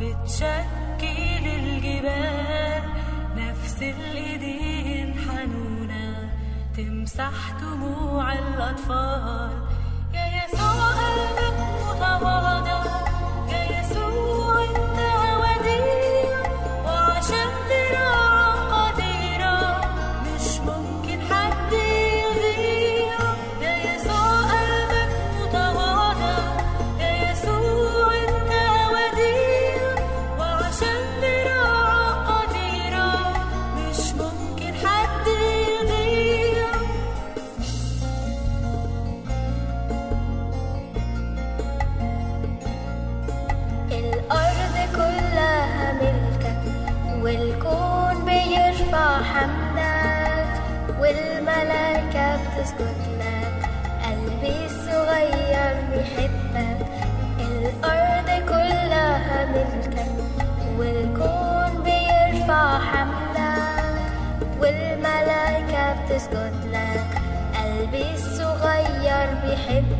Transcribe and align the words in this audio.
بتشكل 0.00 1.44
الجبال 1.46 2.82
نفس 3.36 3.82
الإيدين 3.82 5.14
حنونة 5.18 6.32
تمسح 6.76 7.36
دموع 7.60 8.32
الأطفال. 8.32 9.52
يا 10.14 10.44
يسوع 10.44 10.90
قلبك 11.00 11.58
متواضع. 11.82 12.59
للكل 59.54 60.22
والكون 60.78 61.82
بيرفع 61.84 62.78
حملك 62.78 63.80
والملائكة 64.60 65.84
بتسجد 66.04 66.52
لك. 66.72 67.06
قلبي 67.56 68.14
الصغير 68.14 69.28
بيحبك. 69.44 69.99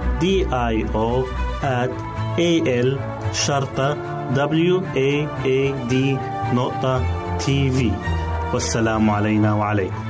I 0.21 0.85
O 0.93 1.25
at 1.63 1.91
A 2.37 2.51
L 2.67 2.89
شرطة 3.33 3.97
W 4.35 4.81
A 4.95 5.11
A 5.45 5.59
D 5.91 5.93
نقطة 6.53 7.03
تي 7.37 7.71
في 7.71 7.91
والسلام 8.53 9.09
علينا 9.09 9.53
وعليكم. 9.53 10.03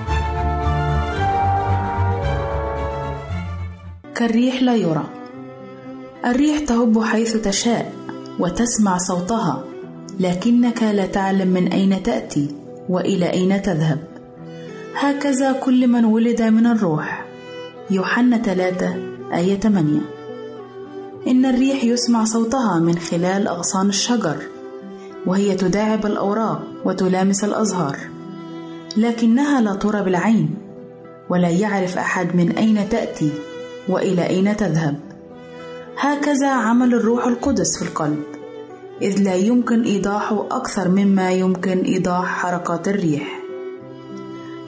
كالريح 4.15 4.61
لا 4.61 4.75
يرى. 4.75 5.03
الريح 6.25 6.59
تهب 6.59 7.03
حيث 7.03 7.37
تشاء 7.37 7.93
وتسمع 8.39 8.97
صوتها 8.97 9.63
لكنك 10.19 10.83
لا 10.83 11.05
تعلم 11.05 11.47
من 11.47 11.67
أين 11.67 12.03
تأتي 12.03 12.55
وإلى 12.89 13.31
أين 13.31 13.61
تذهب. 13.61 13.99
هكذا 14.95 15.51
كل 15.51 15.87
من 15.87 16.05
ولد 16.05 16.41
من 16.41 16.67
الروح. 16.67 17.25
يوحنا 17.91 18.37
3 18.37 19.10
آية 19.33 19.59
8 19.59 19.99
إن 21.27 21.45
الريح 21.45 21.83
يسمع 21.83 22.23
صوتها 22.23 22.79
من 22.79 22.95
خلال 22.95 23.47
أغصان 23.47 23.89
الشجر 23.89 24.37
وهي 25.25 25.55
تداعب 25.55 26.05
الأوراق 26.05 26.63
وتلامس 26.85 27.43
الأزهار 27.43 27.97
لكنها 28.97 29.61
لا 29.61 29.73
ترى 29.73 30.03
بالعين 30.03 30.49
ولا 31.29 31.49
يعرف 31.49 31.97
أحد 31.97 32.35
من 32.35 32.51
أين 32.51 32.89
تأتي 32.89 33.31
وإلى 33.89 34.27
أين 34.27 34.57
تذهب. 34.57 34.99
هكذا 35.97 36.49
عمل 36.49 36.93
الروح 36.93 37.27
القدس 37.27 37.77
في 37.77 37.81
القلب 37.89 38.23
إذ 39.01 39.21
لا 39.21 39.35
يمكن 39.35 39.83
إيضاحه 39.83 40.47
أكثر 40.51 40.89
مما 40.89 41.31
يمكن 41.31 41.79
إيضاح 41.79 42.25
حركات 42.25 42.87
الريح. 42.87 43.39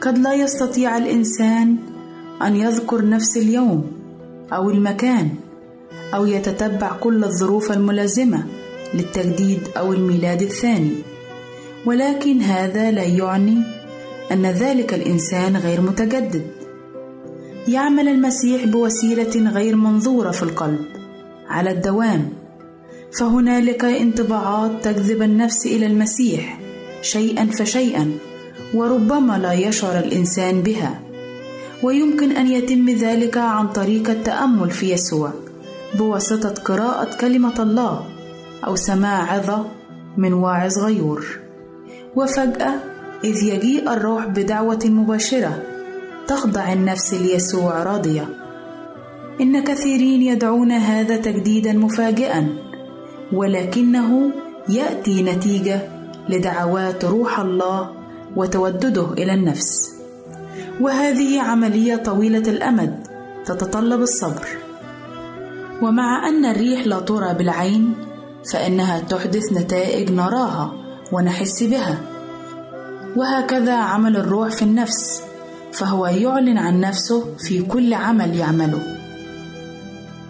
قد 0.01 0.17
لا 0.17 0.33
يستطيع 0.33 0.97
الإنسان 0.97 1.77
أن 2.41 2.55
يذكر 2.55 3.09
نفس 3.09 3.37
اليوم 3.37 4.02
أو 4.53 4.69
المكان 4.69 5.29
أو 6.13 6.25
يتتبع 6.25 6.91
كل 6.91 7.23
الظروف 7.23 7.71
الملازمة 7.71 8.43
للتجديد 8.93 9.59
أو 9.77 9.93
الميلاد 9.93 10.41
الثاني. 10.41 10.95
ولكن 11.85 12.41
هذا 12.41 12.91
لا 12.91 13.03
يعني 13.03 13.57
أن 14.31 14.45
ذلك 14.45 14.93
الإنسان 14.93 15.57
غير 15.57 15.81
متجدد. 15.81 16.47
يعمل 17.67 18.07
المسيح 18.07 18.65
بوسيلة 18.65 19.49
غير 19.49 19.75
منظورة 19.75 20.31
في 20.31 20.43
القلب 20.43 20.85
على 21.49 21.71
الدوام. 21.71 22.29
فهنالك 23.19 23.85
انطباعات 23.85 24.71
تجذب 24.83 25.21
النفس 25.21 25.65
إلى 25.65 25.85
المسيح 25.85 26.59
شيئا 27.01 27.45
فشيئا 27.45 28.11
وربما 28.73 29.37
لا 29.37 29.53
يشعر 29.53 29.99
الإنسان 29.99 30.61
بها. 30.61 31.12
ويمكن 31.83 32.31
أن 32.31 32.47
يتم 32.47 32.89
ذلك 32.89 33.37
عن 33.37 33.67
طريق 33.67 34.09
التأمل 34.09 34.71
في 34.71 34.91
يسوع 34.91 35.31
بواسطة 35.95 36.63
قراءة 36.63 37.17
كلمة 37.17 37.53
الله 37.59 38.05
أو 38.67 38.75
سماع 38.75 39.33
عظة 39.33 39.65
من 40.17 40.33
واعظ 40.33 40.77
غيور. 40.77 41.39
وفجأة 42.15 42.73
إذ 43.23 43.43
يجيء 43.43 43.93
الروح 43.93 44.25
بدعوة 44.25 44.79
مباشرة 44.85 45.63
تخضع 46.27 46.73
النفس 46.73 47.13
ليسوع 47.13 47.83
راضية. 47.83 48.29
إن 49.41 49.63
كثيرين 49.63 50.21
يدعون 50.21 50.71
هذا 50.71 51.17
تجديدا 51.17 51.73
مفاجئا 51.73 52.55
ولكنه 53.33 54.31
يأتي 54.69 55.23
نتيجة 55.23 55.81
لدعوات 56.29 57.05
روح 57.05 57.39
الله 57.39 57.91
وتودده 58.35 59.13
إلى 59.13 59.33
النفس. 59.33 59.92
وهذه 60.81 61.41
عملية 61.41 61.95
طويلة 61.95 62.49
الأمد 62.49 63.07
تتطلب 63.45 64.01
الصبر. 64.01 64.47
ومع 65.81 66.29
أن 66.29 66.45
الريح 66.45 66.87
لا 66.87 66.99
ترى 66.99 67.33
بالعين 67.33 67.93
فإنها 68.53 68.99
تحدث 68.99 69.53
نتائج 69.53 70.11
نراها 70.11 70.73
ونحس 71.11 71.63
بها. 71.63 71.97
وهكذا 73.15 73.75
عمل 73.75 74.17
الروح 74.17 74.49
في 74.49 74.61
النفس 74.61 75.21
فهو 75.73 76.05
يعلن 76.07 76.57
عن 76.57 76.79
نفسه 76.79 77.25
في 77.39 77.61
كل 77.61 77.93
عمل 77.93 78.35
يعمله. 78.35 78.97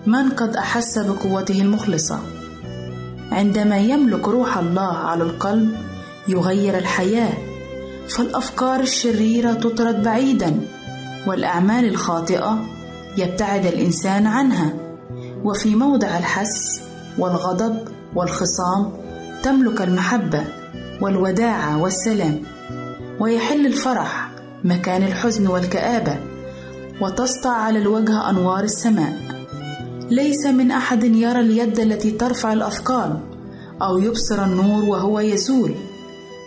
من 0.05 0.29
قد 0.29 0.55
أحس 0.55 0.99
بقوته 0.99 1.61
المخلصة؟ 1.61 2.19
عندما 3.31 3.77
يملك 3.77 4.27
روح 4.27 4.57
الله 4.57 4.97
على 4.97 5.23
القلب 5.23 5.75
يغير 6.27 6.77
الحياة. 6.77 7.52
فالأفكار 8.09 8.79
الشريرة 8.79 9.53
تطرد 9.53 10.03
بعيدا 10.03 10.59
والأعمال 11.27 11.85
الخاطئة 11.85 12.65
يبتعد 13.17 13.65
الإنسان 13.65 14.27
عنها. 14.27 14.73
وفي 15.43 15.75
موضع 15.75 16.17
الحس 16.17 16.81
والغضب 17.17 17.77
والخصام 18.15 18.91
تملك 19.43 19.81
المحبة 19.81 20.43
والوداعه 21.01 21.81
والسلام 21.81 22.41
ويحل 23.19 23.65
الفرح 23.65 24.29
مكان 24.63 25.03
الحزن 25.03 25.47
والكآبة 25.47 26.19
وتسطع 27.01 27.51
على 27.51 27.79
الوجه 27.79 28.29
أنوار 28.29 28.63
السماء. 28.63 29.13
ليس 30.11 30.45
من 30.45 30.71
أحد 30.71 31.03
يرى 31.03 31.39
اليد 31.39 31.79
التي 31.79 32.11
ترفع 32.11 32.53
الأثقال 32.53 33.19
أو 33.81 33.97
يبصر 33.97 34.43
النور 34.43 34.83
وهو 34.83 35.19
يزول. 35.19 35.75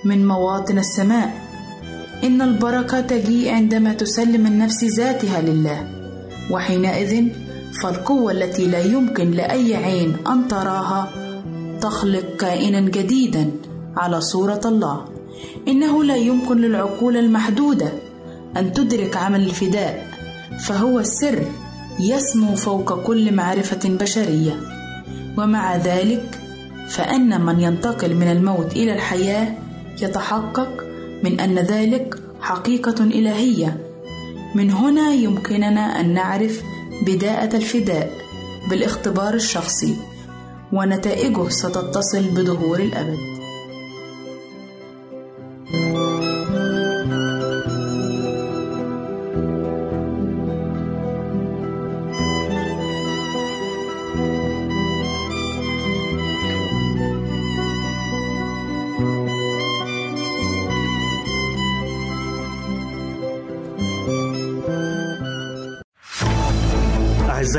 من 0.05 0.27
مواطن 0.29 0.79
السماء 0.79 1.46
إن 2.25 2.43
البركة 2.43 3.01
تجيء 3.01 3.55
عندما 3.55 3.93
تسلم 3.93 4.47
النفس 4.47 4.85
ذاتها 4.85 5.41
لله 5.41 5.89
وحينئذ 6.51 7.29
فالقوة 7.83 8.33
التي 8.33 8.67
لا 8.67 8.81
يمكن 8.81 9.31
لأي 9.31 9.77
عين 9.77 10.17
أن 10.27 10.49
تراها 10.49 11.09
تخلق 11.81 12.37
كائنا 12.39 12.81
جديدا 12.81 13.51
على 13.97 14.21
صورة 14.21 14.61
الله. 14.65 15.05
إنه 15.69 16.05
لا 16.05 16.17
يمكن 16.17 16.57
للعقول 16.57 17.17
المحدودة 17.17 17.93
أن 18.57 18.73
تدرك 18.73 19.17
عمل 19.17 19.41
الفداء 19.41 20.07
فهو 20.67 20.99
السر 20.99 21.43
يسمو 22.01 22.57
فوق 22.57 23.03
كل 23.03 23.35
معرفة 23.35 23.89
بشرية. 23.89 24.61
ومع 25.39 25.77
ذلك 25.77 26.41
فأن 26.89 27.41
من 27.41 27.61
ينتقل 27.61 28.15
من 28.15 28.31
الموت 28.33 28.73
إلى 28.73 28.93
الحياة 28.95 29.55
يتحقق 30.03 30.86
من 31.27 31.41
أن 31.41 31.59
ذلك 31.59 32.15
حقيقة 32.41 33.05
إلهية. 33.05 33.81
من 34.55 34.71
هنا 34.71 35.13
يمكننا 35.13 36.01
أن 36.01 36.15
نعرف 36.15 36.63
بداءة 37.07 37.57
الفداء 37.57 38.11
بالاختبار 38.71 39.35
الشخصي 39.35 39.97
ونتائجه 40.73 41.49
ستتصل 41.49 42.23
بظهور 42.23 42.79
الأبد. 42.79 43.36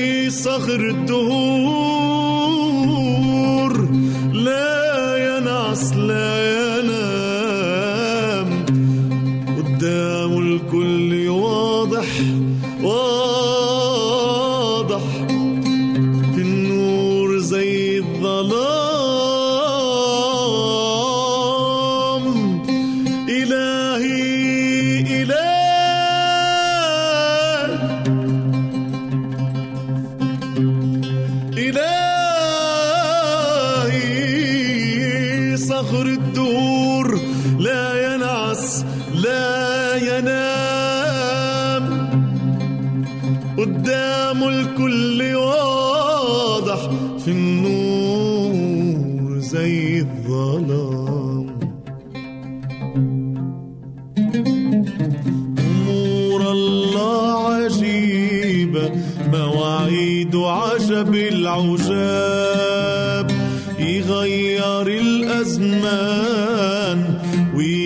إلهي 0.00 0.30
صغر 0.30 0.80
الدهور 0.80 1.99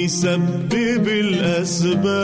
ويسبب 0.05 1.09
الأسباب. 1.09 2.24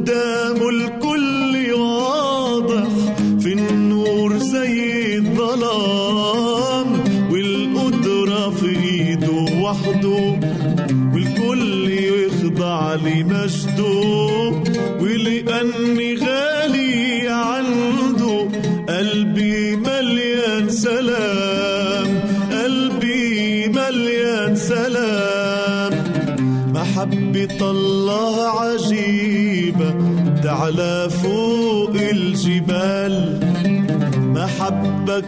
قدام 0.00 0.59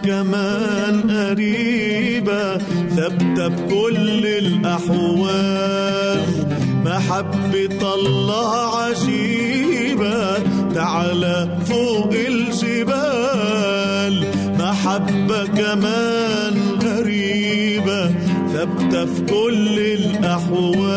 كمان 0.04 1.12
قريبة. 1.12 2.58
ثابتة 2.96 3.48
بكل 3.48 4.26
الأحوال. 4.26 6.22
محبة 6.86 7.82
الله 7.96 8.52
عجيبة 8.78 10.38
تعلى 10.76 11.58
فوق 11.66 12.14
الجبال. 12.28 14.16
محبة 14.60 15.46
كمان 15.46 16.56
غريبة 16.84 18.02
ثابتة 18.54 19.06
في 19.06 19.22
كل 19.22 19.80
الأحوال. 19.80 20.93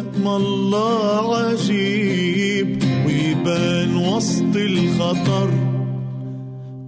سلام 0.00 0.28
الله 0.28 1.36
عجيب. 1.36 2.78
ويبان 3.06 3.96
وسط 3.96 4.56
الخطر. 4.56 5.50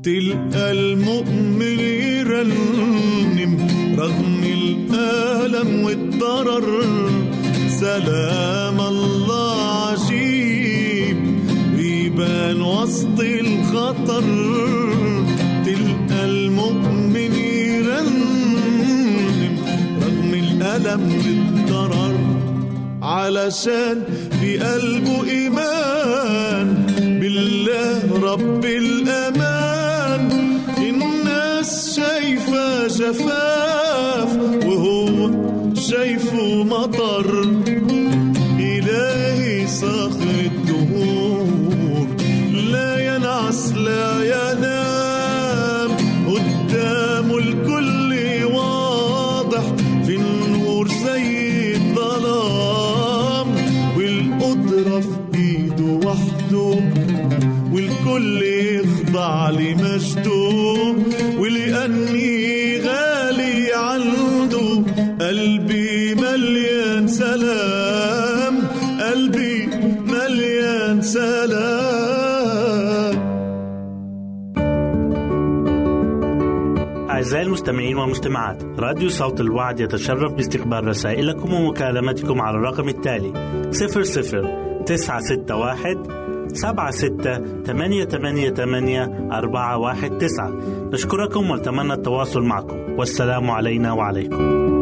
تلقى 0.04 0.70
المؤمن 0.70 1.80
يرنم. 1.90 3.58
رغم 4.00 4.42
الألم 4.44 5.84
والضرر. 5.84 6.82
سلام 7.68 8.80
الله 8.80 9.56
عجيب. 9.86 11.16
ويبان 11.76 12.62
وسط 12.62 13.20
الخطر. 13.20 14.22
تلقى 15.64 16.24
المؤمن 16.24 17.34
يرنم. 17.74 18.32
رغم 20.02 20.34
الألم 20.34 21.10
والضرر. 21.10 21.41
علشان 23.22 23.96
في 24.40 24.58
قلبه 24.58 25.24
إيمان 25.30 26.66
بالله 27.20 28.32
رب 28.32 28.64
الأمان. 28.64 30.30
الناس 30.78 31.96
شايفة 31.96 32.86
جفاف 32.86 34.30
وهو 34.66 35.30
شايفه 35.74 36.64
مطر. 36.64 37.31
المستمعين 77.62 77.98
والمستمعات 77.98 78.62
راديو 78.78 79.08
صوت 79.08 79.40
الوعد 79.40 79.80
يتشرف 79.80 80.32
باستقبال 80.32 80.86
رسائلكم 80.86 81.54
ومكالمتكم 81.54 82.40
على 82.40 82.56
الرقم 82.56 82.88
التالي 82.88 83.32
00 83.70 84.82
961 84.86 86.48
سبعة 86.54 86.90
ستة 86.90 87.62
ثمانية 87.62 88.04
ثمانية 88.04 88.50
ثمانية 88.50 89.28
أربعة 89.32 89.78
واحد 89.78 90.18
تسعة. 90.18 90.52
نشكركم 90.92 91.50
ونتمنى 91.50 91.92
التواصل 91.92 92.42
معكم. 92.42 92.76
والسلام 92.98 93.50
علينا 93.50 93.92
وعليكم. 93.92 94.81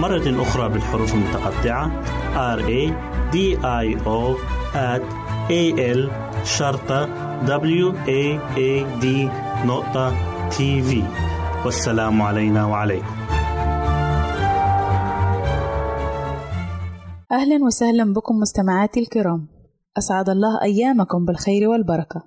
مرة 0.00 0.42
أخرى 0.42 0.68
بالحروف 0.68 1.14
المتقطعة. 1.14 2.02
R 2.56 2.60
A 2.60 2.92
D 3.32 3.36
I 3.62 3.86
O 4.04 4.36
at 4.74 5.02
A 5.50 5.62
L 5.96 6.10
شرطة 6.44 7.06
W 7.46 7.94
A 8.06 8.22
A 8.56 9.02
D 9.02 9.06
نقطة 9.66 10.14
تي 10.48 10.82
في 10.82 11.02
والسلام 11.64 12.22
علينا 12.22 12.66
وعليكم. 12.66 13.16
أهلا 17.32 17.64
وسهلا 17.66 18.12
بكم 18.12 18.34
مستمعاتي 18.34 19.00
الكرام. 19.00 19.48
أسعد 19.98 20.28
الله 20.28 20.62
أيامكم 20.62 21.24
بالخير 21.24 21.68
والبركة. 21.68 22.22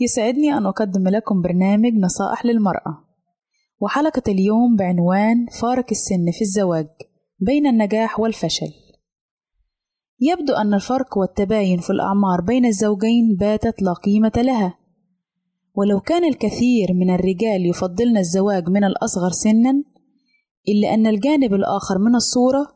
يسعدني 0.00 0.56
أن 0.58 0.66
أقدم 0.66 1.08
لكم 1.08 1.42
برنامج 1.42 1.92
نصائح 1.92 2.46
للمرأة. 2.46 3.03
وحلقة 3.80 4.22
اليوم 4.28 4.76
بعنوان 4.76 5.46
فارق 5.60 5.86
السن 5.90 6.30
في 6.32 6.42
الزواج 6.42 6.88
بين 7.38 7.66
النجاح 7.66 8.20
والفشل. 8.20 8.72
يبدو 10.20 10.54
أن 10.54 10.74
الفرق 10.74 11.18
والتباين 11.18 11.80
في 11.80 11.90
الأعمار 11.90 12.40
بين 12.40 12.66
الزوجين 12.66 13.36
باتت 13.40 13.82
لا 13.82 13.92
قيمة 13.92 14.32
لها. 14.36 14.78
ولو 15.74 16.00
كان 16.00 16.24
الكثير 16.24 16.88
من 16.94 17.14
الرجال 17.14 17.66
يفضلن 17.66 18.16
الزواج 18.16 18.68
من 18.68 18.84
الأصغر 18.84 19.30
سنا 19.30 19.84
إلا 20.68 20.94
أن 20.94 21.06
الجانب 21.06 21.54
الآخر 21.54 21.98
من 21.98 22.14
الصورة 22.14 22.66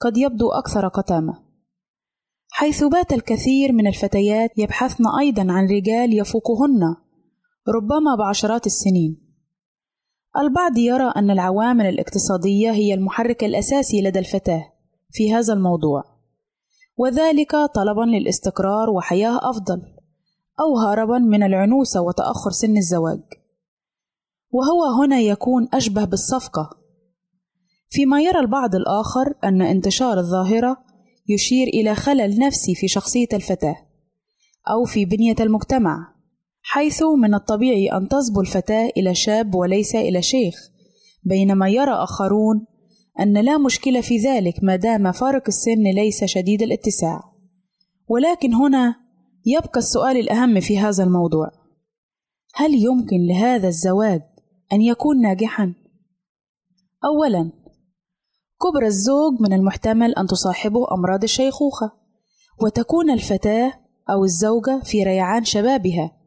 قد 0.00 0.16
يبدو 0.16 0.48
أكثر 0.48 0.88
قتامة. 0.88 1.34
حيث 2.50 2.84
بات 2.84 3.12
الكثير 3.12 3.72
من 3.72 3.86
الفتيات 3.86 4.50
يبحثن 4.58 5.04
أيضا 5.20 5.52
عن 5.52 5.66
رجال 5.66 6.18
يفوقهن 6.18 6.80
ربما 7.68 8.14
بعشرات 8.18 8.66
السنين. 8.66 9.21
البعض 10.36 10.78
يرى 10.78 11.12
أن 11.16 11.30
العوامل 11.30 11.86
الاقتصادية 11.86 12.70
هي 12.70 12.94
المحرك 12.94 13.44
الأساسي 13.44 14.02
لدى 14.02 14.18
الفتاة 14.18 14.72
في 15.10 15.34
هذا 15.34 15.52
الموضوع 15.52 16.04
وذلك 16.96 17.56
طلبا 17.74 18.02
للاستقرار 18.02 18.90
وحياة 18.90 19.50
أفضل 19.50 19.82
أو 20.60 20.78
هربا 20.78 21.18
من 21.18 21.42
العنوسة 21.42 22.00
وتأخر 22.00 22.50
سن 22.50 22.76
الزواج. 22.76 23.20
وهو 24.50 25.02
هنا 25.02 25.20
يكون 25.20 25.68
أشبه 25.74 26.04
بالصفقة. 26.04 26.70
فيما 27.90 28.20
يرى 28.20 28.40
البعض 28.40 28.74
الآخر 28.74 29.34
أن 29.44 29.62
انتشار 29.62 30.18
الظاهرة 30.18 30.76
يشير 31.28 31.66
إلى 31.68 31.94
خلل 31.94 32.38
نفسي 32.38 32.74
في 32.74 32.88
شخصية 32.88 33.28
الفتاة 33.32 33.76
أو 34.70 34.84
في 34.84 35.04
بنية 35.04 35.36
المجتمع. 35.40 36.11
حيث 36.62 37.02
من 37.02 37.34
الطبيعي 37.34 37.88
أن 37.88 38.08
تصبو 38.08 38.40
الفتاة 38.40 38.90
إلى 38.96 39.14
شاب 39.14 39.54
وليس 39.54 39.94
إلى 39.94 40.22
شيخ. 40.22 40.54
بينما 41.24 41.68
يرى 41.68 41.92
آخرون 41.92 42.66
أن 43.20 43.44
لا 43.44 43.58
مشكلة 43.58 44.00
في 44.00 44.18
ذلك 44.18 44.54
ما 44.62 44.76
دام 44.76 45.12
فارق 45.12 45.42
السن 45.48 45.82
ليس 45.82 46.24
شديد 46.24 46.62
الاتساع. 46.62 47.20
ولكن 48.08 48.54
هنا 48.54 48.96
يبقى 49.46 49.78
السؤال 49.78 50.16
الأهم 50.16 50.60
في 50.60 50.78
هذا 50.78 51.04
الموضوع. 51.04 51.50
هل 52.54 52.74
يمكن 52.74 53.26
لهذا 53.26 53.68
الزواج 53.68 54.22
أن 54.72 54.82
يكون 54.82 55.20
ناجحا؟ 55.20 55.74
أولا 57.04 57.52
كبر 58.62 58.86
الزوج 58.86 59.40
من 59.40 59.52
المحتمل 59.52 60.14
أن 60.14 60.26
تصاحبه 60.26 60.94
أمراض 60.94 61.22
الشيخوخة 61.22 61.92
وتكون 62.62 63.10
الفتاة 63.10 63.72
أو 64.10 64.24
الزوجة 64.24 64.80
في 64.84 65.02
ريعان 65.02 65.44
شبابها. 65.44 66.21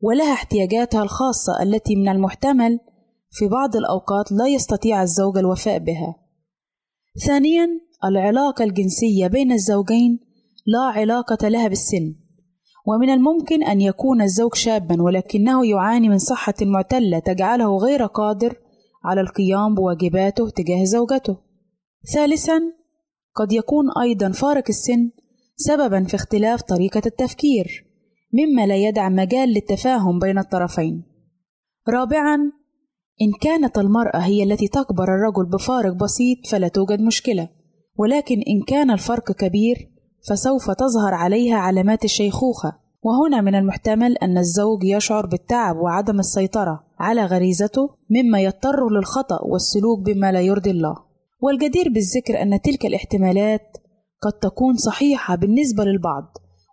ولها 0.00 0.32
احتياجاتها 0.32 1.02
الخاصة 1.02 1.62
التي 1.62 1.96
من 1.96 2.08
المحتمل 2.08 2.80
في 3.30 3.48
بعض 3.48 3.76
الأوقات 3.76 4.32
لا 4.32 4.46
يستطيع 4.46 5.02
الزوج 5.02 5.38
الوفاء 5.38 5.78
بها. 5.78 6.16
ثانيًا 7.26 7.68
العلاقة 8.04 8.64
الجنسية 8.64 9.26
بين 9.26 9.52
الزوجين 9.52 10.20
لا 10.66 10.80
علاقة 10.80 11.48
لها 11.48 11.68
بالسن، 11.68 12.14
ومن 12.86 13.10
الممكن 13.10 13.64
أن 13.64 13.80
يكون 13.80 14.22
الزوج 14.22 14.54
شابًا 14.54 15.02
ولكنه 15.02 15.66
يعاني 15.66 16.08
من 16.08 16.18
صحة 16.18 16.54
معتلة 16.62 17.18
تجعله 17.18 17.76
غير 17.76 18.04
قادر 18.06 18.56
على 19.04 19.20
القيام 19.20 19.74
بواجباته 19.74 20.50
تجاه 20.50 20.84
زوجته. 20.84 21.36
ثالثًا 22.14 22.60
قد 23.34 23.52
يكون 23.52 23.84
أيضًا 24.02 24.32
فارق 24.32 24.64
السن 24.68 25.10
سببًا 25.56 26.04
في 26.04 26.14
اختلاف 26.14 26.62
طريقة 26.62 27.02
التفكير، 27.06 27.87
مما 28.32 28.66
لا 28.66 28.76
يدع 28.76 29.08
مجال 29.08 29.48
للتفاهم 29.48 30.18
بين 30.18 30.38
الطرفين. 30.38 31.02
رابعًا 31.88 32.36
إن 33.22 33.32
كانت 33.40 33.78
المرأة 33.78 34.18
هي 34.18 34.42
التي 34.42 34.68
تكبر 34.68 35.04
الرجل 35.04 35.50
بفارق 35.50 35.92
بسيط 35.92 36.46
فلا 36.50 36.68
توجد 36.68 37.00
مشكلة، 37.00 37.48
ولكن 37.96 38.34
إن 38.34 38.62
كان 38.66 38.90
الفرق 38.90 39.32
كبير 39.32 39.76
فسوف 40.28 40.70
تظهر 40.70 41.14
عليها 41.14 41.56
علامات 41.56 42.04
الشيخوخة. 42.04 42.88
وهنا 43.02 43.40
من 43.40 43.54
المحتمل 43.54 44.16
أن 44.16 44.38
الزوج 44.38 44.84
يشعر 44.84 45.26
بالتعب 45.26 45.76
وعدم 45.76 46.18
السيطرة 46.18 46.84
على 46.98 47.24
غريزته 47.24 47.90
مما 48.10 48.40
يضطر 48.40 48.88
للخطأ 48.88 49.44
والسلوك 49.44 50.00
بما 50.00 50.32
لا 50.32 50.40
يرضي 50.40 50.70
الله. 50.70 50.96
والجدير 51.40 51.88
بالذكر 51.88 52.42
أن 52.42 52.60
تلك 52.60 52.86
الاحتمالات 52.86 53.76
قد 54.22 54.32
تكون 54.32 54.76
صحيحة 54.76 55.36
بالنسبة 55.36 55.84
للبعض. 55.84 56.24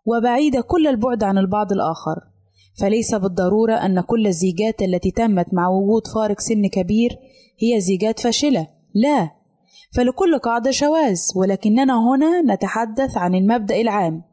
وبعيدة 0.05 0.61
كل 0.61 0.87
البعد 0.87 1.23
عن 1.23 1.37
البعض 1.37 1.71
الآخر. 1.71 2.15
فليس 2.79 3.15
بالضرورة 3.15 3.73
أن 3.73 4.01
كل 4.01 4.27
الزيجات 4.27 4.81
التي 4.81 5.11
تمت 5.11 5.53
مع 5.53 5.67
وجود 5.67 6.07
فارق 6.07 6.39
سن 6.39 6.67
كبير 6.67 7.17
هي 7.59 7.81
زيجات 7.81 8.19
فاشلة. 8.19 8.67
لا. 8.93 9.31
فلكل 9.95 10.37
قاعدة 10.37 10.71
شواذ 10.71 11.19
ولكننا 11.35 12.09
هنا 12.09 12.41
نتحدث 12.53 13.17
عن 13.17 13.35
المبدأ 13.35 13.81
العام. 13.81 14.23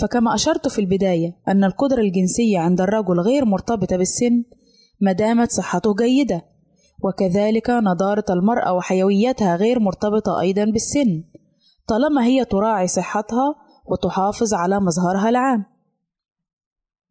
فكما 0.00 0.34
أشرت 0.34 0.68
في 0.68 0.78
البداية 0.78 1.36
أن 1.48 1.64
القدرة 1.64 2.00
الجنسية 2.00 2.58
عند 2.58 2.80
الرجل 2.80 3.20
غير 3.20 3.44
مرتبطة 3.44 3.96
بالسن 3.96 4.44
ما 5.00 5.12
دامت 5.12 5.50
صحته 5.50 5.94
جيدة 5.94 6.44
وكذلك 7.02 7.70
نضارة 7.70 8.24
المرأة 8.30 8.72
وحيويتها 8.72 9.56
غير 9.56 9.80
مرتبطة 9.80 10.40
أيضا 10.40 10.64
بالسن. 10.64 11.24
طالما 11.86 12.24
هي 12.24 12.44
تراعي 12.44 12.86
صحتها 12.86 13.54
وتحافظ 13.84 14.54
على 14.54 14.80
مظهرها 14.80 15.28
العام. 15.28 15.64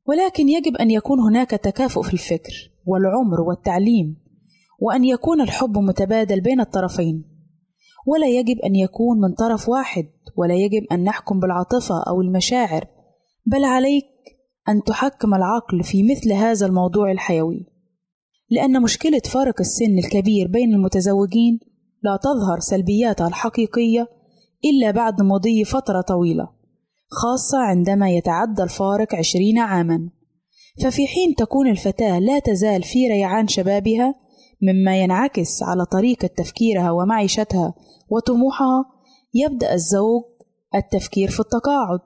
ولكن 0.08 0.50
يجب 0.50 0.76
أن 0.76 0.92
يكون 0.92 1.20
هناك 1.20 1.50
تكافؤ 1.50 2.02
في 2.02 2.14
الفكر 2.14 2.72
والعمر 2.86 3.42
والتعليم 3.42 4.24
وأن 4.80 5.06
يكون 5.06 5.42
الحب 5.42 5.78
متبادل 5.78 6.42
بين 6.42 6.60
الطرفين. 6.60 7.34
ولا 8.08 8.28
يجب 8.28 8.60
أن 8.60 8.76
يكون 8.76 9.20
من 9.20 9.34
طرف 9.34 9.70
واحد 9.70 10.06
ولا 10.38 10.56
يجب 10.56 10.84
أن 10.92 11.04
نحكم 11.04 11.40
بالعاطفة 11.40 12.04
أو 12.08 12.22
المشاعر 12.22 12.88
بل 13.46 13.64
عليك 13.64 14.06
أن 14.70 14.84
تحكم 14.84 15.34
العقل 15.34 15.84
في 15.84 16.04
مثل 16.04 16.34
هذا 16.34 16.66
الموضوع 16.66 17.12
الحيوي. 17.12 17.66
لأن 18.50 18.82
مشكلة 18.82 19.22
فارق 19.26 19.60
السن 19.60 19.98
الكبير 19.98 20.48
بين 20.48 20.74
المتزوجين 20.74 21.60
لا 22.04 22.20
تظهر 22.24 22.60
سلبياتها 22.60 23.28
الحقيقية 23.28 24.08
إلا 24.66 24.92
بعد 24.92 25.22
مضي 25.22 25.64
فترة 25.64 26.02
طويلة. 26.02 26.50
خاصة 27.14 27.58
عندما 27.58 28.10
يتعدى 28.10 28.64
الفارق 28.64 29.16
عشرين 29.16 29.60
عاما. 29.60 30.10
ففي 30.84 31.08
حين 31.08 31.36
تكون 31.38 31.68
الفتاة 31.68 32.20
لا 32.20 32.40
تزال 32.40 32.84
في 32.84 33.08
ريعان 33.08 33.48
شبابها 33.48 34.16
مما 34.62 34.98
ينعكس 34.98 35.64
على 35.64 35.86
طريقة 35.86 36.28
تفكيرها 36.28 36.92
ومعيشتها 36.92 37.74
وطموحها 38.10 38.86
يبدأ 39.34 39.74
الزوج 39.74 40.24
التفكير 40.76 41.30
في 41.30 41.40
التقاعد. 41.40 42.00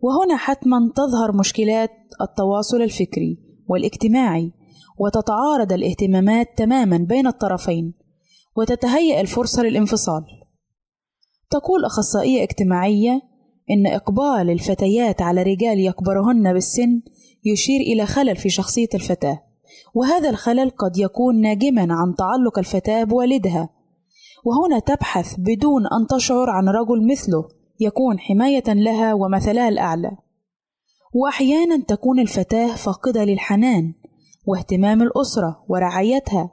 وهنا 0.00 0.36
حتما 0.36 0.92
تظهر 0.96 1.36
مشكلات 1.36 1.90
التواصل 2.20 2.82
الفكري 2.82 3.38
والاجتماعي 3.68 4.52
وتتعارض 4.98 5.72
الاهتمامات 5.72 6.58
تماما 6.58 6.96
بين 6.96 7.26
الطرفين 7.26 7.94
وتتهيأ 8.56 9.20
الفرصة 9.20 9.62
للانفصال. 9.62 10.24
تقول 11.50 11.84
أخصائية 11.84 12.42
اجتماعية 12.42 13.22
إن 13.70 13.86
إقبال 13.86 14.50
الفتيات 14.50 15.22
على 15.22 15.42
رجال 15.42 15.80
يكبرهن 15.80 16.52
بالسن 16.52 17.02
يشير 17.44 17.80
إلى 17.80 18.06
خلل 18.06 18.36
في 18.36 18.50
شخصية 18.50 18.88
الفتاة 18.94 19.42
وهذا 19.94 20.30
الخلل 20.30 20.70
قد 20.70 20.98
يكون 20.98 21.40
ناجما 21.40 21.82
عن 21.90 22.14
تعلق 22.14 22.58
الفتاة 22.58 23.04
بوالدها. 23.04 23.68
وهنا 24.44 24.78
تبحث 24.78 25.34
بدون 25.38 25.82
أن 25.86 26.06
تشعر 26.06 26.50
عن 26.50 26.68
رجل 26.68 27.06
مثله 27.10 27.48
يكون 27.80 28.18
حماية 28.18 28.64
لها 28.68 29.14
ومثلها 29.14 29.68
الأعلى. 29.68 30.10
وأحيانا 31.14 31.84
تكون 31.88 32.20
الفتاة 32.20 32.76
فاقدة 32.76 33.24
للحنان 33.24 33.94
واهتمام 34.46 35.02
الأسرة 35.02 35.64
ورعايتها 35.68 36.50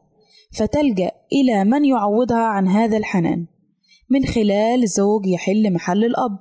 فتلجأ 0.58 1.12
إلى 1.34 1.64
من 1.64 1.86
يعوضها 1.86 2.44
عن 2.44 2.68
هذا 2.68 2.98
الحنان 2.98 3.46
من 4.10 4.26
خلال 4.26 4.88
زوج 4.88 5.28
يحل 5.28 5.74
محل 5.74 6.06
الأب. 6.06 6.40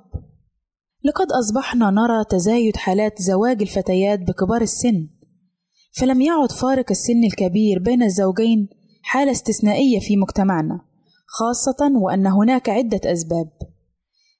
لقد 1.03 1.27
أصبحنا 1.31 1.89
نرى 1.89 2.23
تزايد 2.29 2.77
حالات 2.77 3.21
زواج 3.21 3.61
الفتيات 3.61 4.19
بكبار 4.19 4.61
السن. 4.61 5.09
فلم 5.99 6.21
يعد 6.21 6.51
فارق 6.51 6.85
السن 6.91 7.23
الكبير 7.23 7.79
بين 7.79 8.03
الزوجين 8.03 8.69
حالة 9.01 9.31
استثنائية 9.31 9.99
في 9.99 10.17
مجتمعنا 10.17 10.81
خاصة 11.27 11.91
وأن 12.01 12.27
هناك 12.27 12.69
عدة 12.69 13.01
أسباب. 13.05 13.49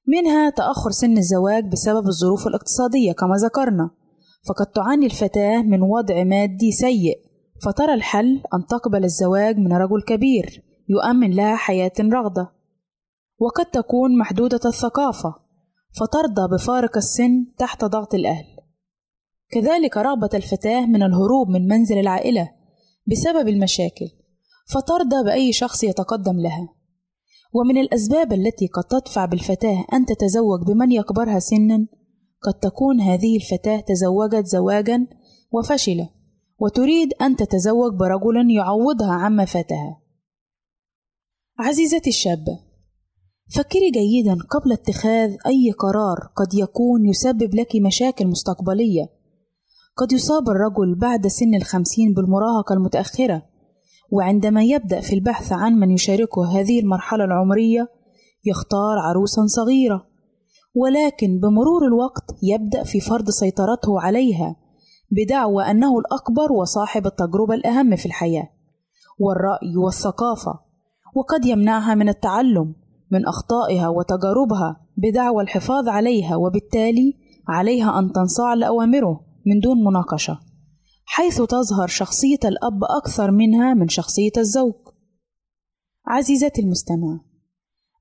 منها 0.07 0.49
تأخر 0.49 0.91
سن 0.91 1.17
الزواج 1.17 1.71
بسبب 1.71 2.07
الظروف 2.07 2.47
الاقتصادية 2.47 3.11
كما 3.11 3.35
ذكرنا 3.35 3.89
فقد 4.49 4.65
تعاني 4.65 5.05
الفتاة 5.05 5.61
من 5.61 5.81
وضع 5.81 6.23
مادي 6.23 6.71
سيء 6.71 7.19
فترى 7.65 7.93
الحل 7.93 8.41
أن 8.53 8.65
تقبل 8.69 9.03
الزواج 9.03 9.57
من 9.57 9.73
رجل 9.73 10.01
كبير 10.07 10.63
يؤمن 10.89 11.31
لها 11.35 11.55
حياة 11.55 11.91
رغدة 11.99 12.51
وقد 13.39 13.65
تكون 13.65 14.17
محدودة 14.17 14.59
الثقافة. 14.65 15.35
فترضى 15.99 16.55
بفارق 16.55 16.97
السن 16.97 17.45
تحت 17.57 17.85
ضغط 17.85 18.13
الأهل. 18.13 18.45
كذلك 19.51 19.97
رغبة 19.97 20.29
الفتاة 20.33 20.85
من 20.85 21.03
الهروب 21.03 21.49
من 21.49 21.67
منزل 21.67 21.97
العائلة 21.97 22.51
بسبب 23.07 23.47
المشاكل 23.47 24.09
فترضى 24.73 25.23
بأي 25.25 25.53
شخص 25.53 25.83
يتقدم 25.83 26.39
لها. 26.39 26.69
ومن 27.53 27.77
الأسباب 27.77 28.33
التي 28.33 28.67
قد 28.67 28.83
تدفع 28.83 29.25
بالفتاة 29.25 29.85
أن 29.93 30.05
تتزوج 30.05 30.61
بمن 30.67 30.91
يكبرها 30.91 31.39
سنا 31.39 31.87
قد 32.41 32.53
تكون 32.53 33.01
هذه 33.01 33.35
الفتاة 33.35 33.79
تزوجت 33.79 34.45
زواجا 34.45 35.07
وفشل 35.51 36.07
وتريد 36.59 37.13
أن 37.21 37.35
تتزوج 37.35 37.93
برجل 37.93 38.51
يعوضها 38.55 39.11
عما 39.11 39.45
فاتها. 39.45 40.01
عزيزتي 41.59 42.09
الشابة 42.09 42.70
فكري 43.55 43.91
جيدا 43.91 44.37
قبل 44.49 44.71
اتخاذ 44.71 45.35
أي 45.45 45.71
قرار 45.71 46.29
قد 46.35 46.53
يكون 46.53 47.05
يسبب 47.05 47.55
لك 47.55 47.75
مشاكل 47.85 48.27
مستقبلية. 48.27 49.09
قد 49.97 50.11
يصاب 50.11 50.49
الرجل 50.49 50.95
بعد 50.95 51.27
سن 51.27 51.55
الخمسين 51.55 52.13
بالمراهقة 52.13 52.73
المتأخرة 52.73 53.43
وعندما 54.11 54.63
يبدأ 54.63 54.99
في 54.99 55.15
البحث 55.15 55.51
عن 55.51 55.73
من 55.73 55.91
يشاركه 55.91 56.59
هذه 56.59 56.79
المرحلة 56.79 57.23
العمرية 57.23 57.89
يختار 58.45 58.97
عروسا 58.99 59.45
صغيرة. 59.45 60.07
ولكن 60.75 61.39
بمرور 61.39 61.85
الوقت 61.87 62.35
يبدأ 62.43 62.83
في 62.83 62.99
فرض 62.99 63.29
سيطرته 63.29 64.01
عليها 64.01 64.55
بدعوى 65.11 65.63
أنه 65.63 65.99
الأكبر 65.99 66.51
وصاحب 66.51 67.05
التجربة 67.05 67.53
الأهم 67.53 67.95
في 67.95 68.05
الحياة 68.05 68.49
والرأي 69.19 69.77
والثقافة 69.77 70.59
وقد 71.15 71.45
يمنعها 71.45 71.95
من 71.95 72.09
التعلم. 72.09 72.80
من 73.11 73.27
أخطائها 73.27 73.87
وتجاربها 73.87 74.81
بدعوى 74.97 75.43
الحفاظ 75.43 75.87
عليها 75.87 76.35
وبالتالي 76.35 77.13
عليها 77.47 77.99
أن 77.99 78.11
تنصاع 78.11 78.53
لأوامره 78.53 79.19
من 79.45 79.59
دون 79.59 79.83
مناقشة 79.83 80.39
حيث 81.13 81.41
تظهر 81.41 81.87
شخصية 81.87 82.39
الأب 82.45 82.83
أكثر 82.83 83.31
منها 83.31 83.73
من 83.73 83.87
شخصية 83.87 84.31
الزوج. 84.37 84.73
عزيزتي 86.07 86.61
المستمع 86.61 87.19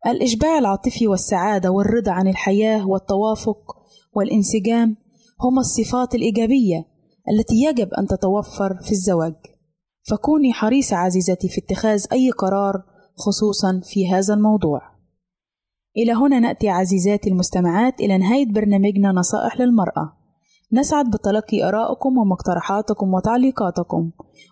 الإشباع 0.06 0.58
العاطفي 0.58 1.06
والسعادة 1.06 1.70
والرضا 1.70 2.12
عن 2.12 2.28
الحياة 2.28 2.88
والتوافق 2.88 3.76
والانسجام 4.12 4.96
هما 5.40 5.60
الصفات 5.60 6.14
الإيجابية 6.14 6.84
التي 7.32 7.54
يجب 7.54 7.94
أن 7.94 8.06
تتوفر 8.06 8.78
في 8.82 8.92
الزواج. 8.92 9.34
فكوني 10.10 10.52
حريصة 10.52 10.96
عزيزتي 10.96 11.48
في 11.48 11.60
اتخاذ 11.60 12.04
أي 12.12 12.30
قرار 12.30 12.82
خصوصا 13.16 13.80
في 13.84 14.08
هذا 14.12 14.34
الموضوع. 14.34 14.80
إلى 15.96 16.12
هنا 16.12 16.40
نأتي 16.40 16.68
عزيزاتي 16.68 17.30
المستمعات 17.30 18.00
إلى 18.00 18.18
نهاية 18.18 18.52
برنامجنا 18.52 19.12
نصائح 19.12 19.60
للمرأة. 19.60 20.12
نسعد 20.72 21.10
بتلقي 21.10 21.68
آرائكم 21.68 22.18
ومقترحاتكم 22.18 23.14
وتعليقاتكم. 23.14 24.10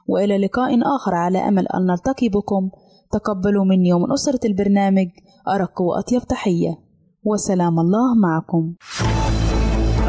وإلى 0.08 0.38
لقاء 0.38 0.96
آخر 0.96 1.14
على 1.14 1.38
أمل 1.38 1.68
أن 1.68 1.86
نلتقي 1.86 2.28
بكم. 2.28 2.70
تقبلوا 3.12 3.64
مني 3.64 3.92
ومن 3.92 4.12
أسرة 4.12 4.40
البرنامج 4.44 5.08
أرق 5.48 5.80
وأطيب 5.80 6.22
تحية. 6.22 6.78
وسلام 7.24 7.80
الله 7.80 8.14
معكم. 8.14 8.74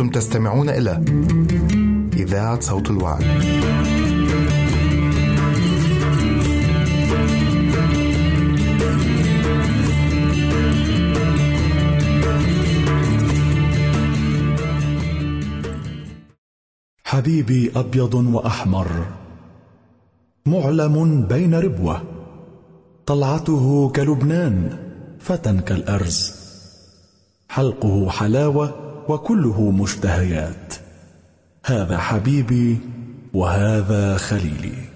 أنتم 0.00 0.12
تستمعون 0.20 0.68
إلى 0.68 1.04
إذاعة 2.12 2.60
صوت 2.60 2.90
الوعي. 2.90 3.24
حبيبي 17.04 17.72
أبيض 17.76 18.14
وأحمر 18.14 19.06
معلم 20.46 21.26
بين 21.26 21.54
ربوة 21.54 22.02
طلعته 23.06 23.92
كلبنان 23.96 24.78
فتى 25.18 25.60
كالأرز 25.66 26.32
حلقه 27.48 28.10
حلاوة 28.10 28.89
وكله 29.08 29.70
مشتهيات. 29.70 30.74
هذا 31.66 31.98
حبيبي 31.98 32.78
وهذا 33.34 34.16
خليلي. 34.16 34.89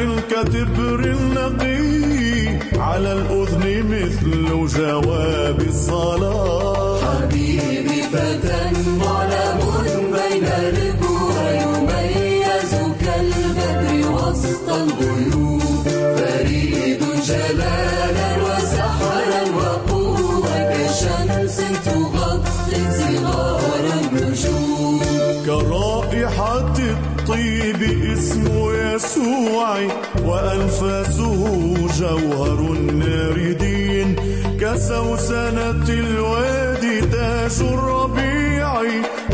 حياة 0.00 0.20
كتبر 0.30 1.16
نقي 1.34 1.80
على 2.80 3.12
الأذن 3.12 3.64
مثل 3.90 4.66
جواب 4.78 5.60
الصلاة. 5.60 6.79
يسوع 29.00 29.78
وأنفاسه 30.24 31.74
جوهر 32.00 32.58
الناردين 32.72 34.16
كسوسنة 34.60 35.88
الوادي 35.88 37.00
تاج 37.00 37.60
الربيع 37.60 38.82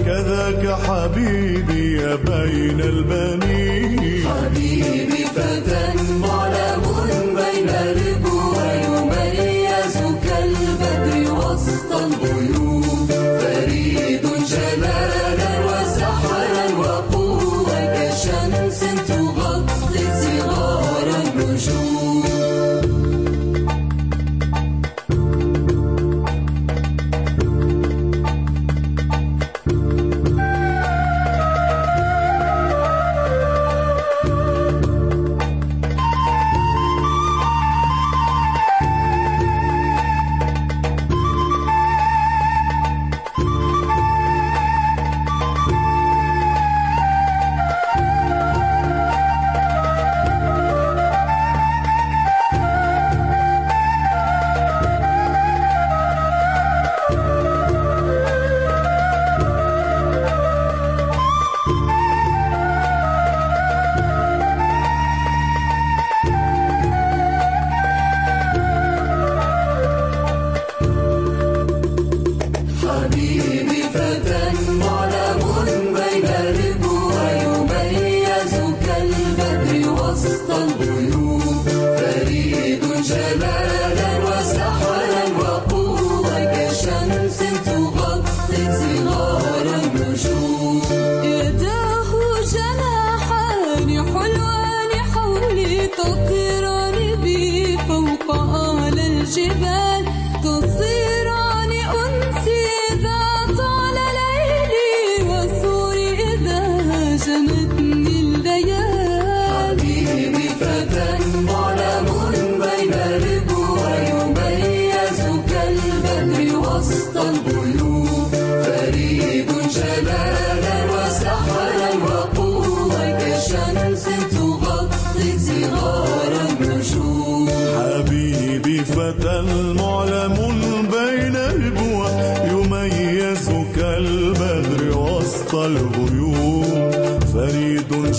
كذاك 0.06 0.78
حبيبي 0.86 1.96
بين 2.16 2.80
البنين. 2.80 4.15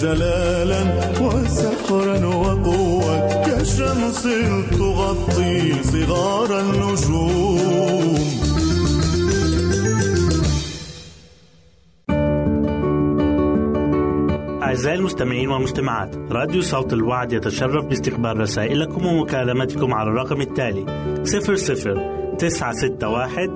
جلالا 0.01 0.81
وسحرا 1.21 2.25
وقوة. 2.25 3.43
كشمس 3.43 4.23
تغطي 4.71 5.83
صغار 5.83 6.59
النجوم. 6.59 8.17
أعزائي 14.63 14.97
المستمعين 14.97 15.49
والمستمعات 15.49 16.15
راديو 16.31 16.61
صوت 16.61 16.93
الوعد 16.93 17.33
يتشرف 17.33 17.85
باستقبال 17.85 18.39
رسائلكم 18.39 19.05
ومكالمتكم 19.05 19.93
على 19.93 20.09
الرقم 20.09 20.41
التالي 20.41 20.85
00 21.23 22.35
961 22.37 23.55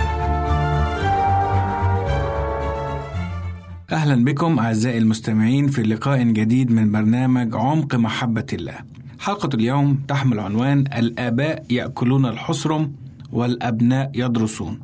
أهلا 3.91 4.23
بكم 4.23 4.59
أعزائي 4.59 4.97
المستمعين 4.97 5.67
في 5.67 5.83
لقاء 5.83 6.23
جديد 6.23 6.71
من 6.71 6.91
برنامج 6.91 7.55
عمق 7.55 7.95
محبة 7.95 8.45
الله. 8.53 8.75
حلقة 9.19 9.49
اليوم 9.53 9.99
تحمل 10.07 10.39
عنوان 10.39 10.79
الآباء 10.79 11.65
يأكلون 11.69 12.25
الحصرم 12.25 12.91
والأبناء 13.31 14.11
يدرسون. 14.15 14.79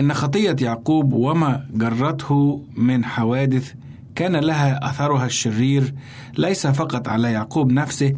إن 0.00 0.14
خطية 0.14 0.56
يعقوب 0.60 1.12
وما 1.12 1.66
جرته 1.74 2.64
من 2.76 3.04
حوادث 3.04 3.72
كان 4.14 4.36
لها 4.36 4.90
أثرها 4.90 5.26
الشرير 5.26 5.94
ليس 6.38 6.66
فقط 6.66 7.08
على 7.08 7.32
يعقوب 7.32 7.72
نفسه 7.72 8.14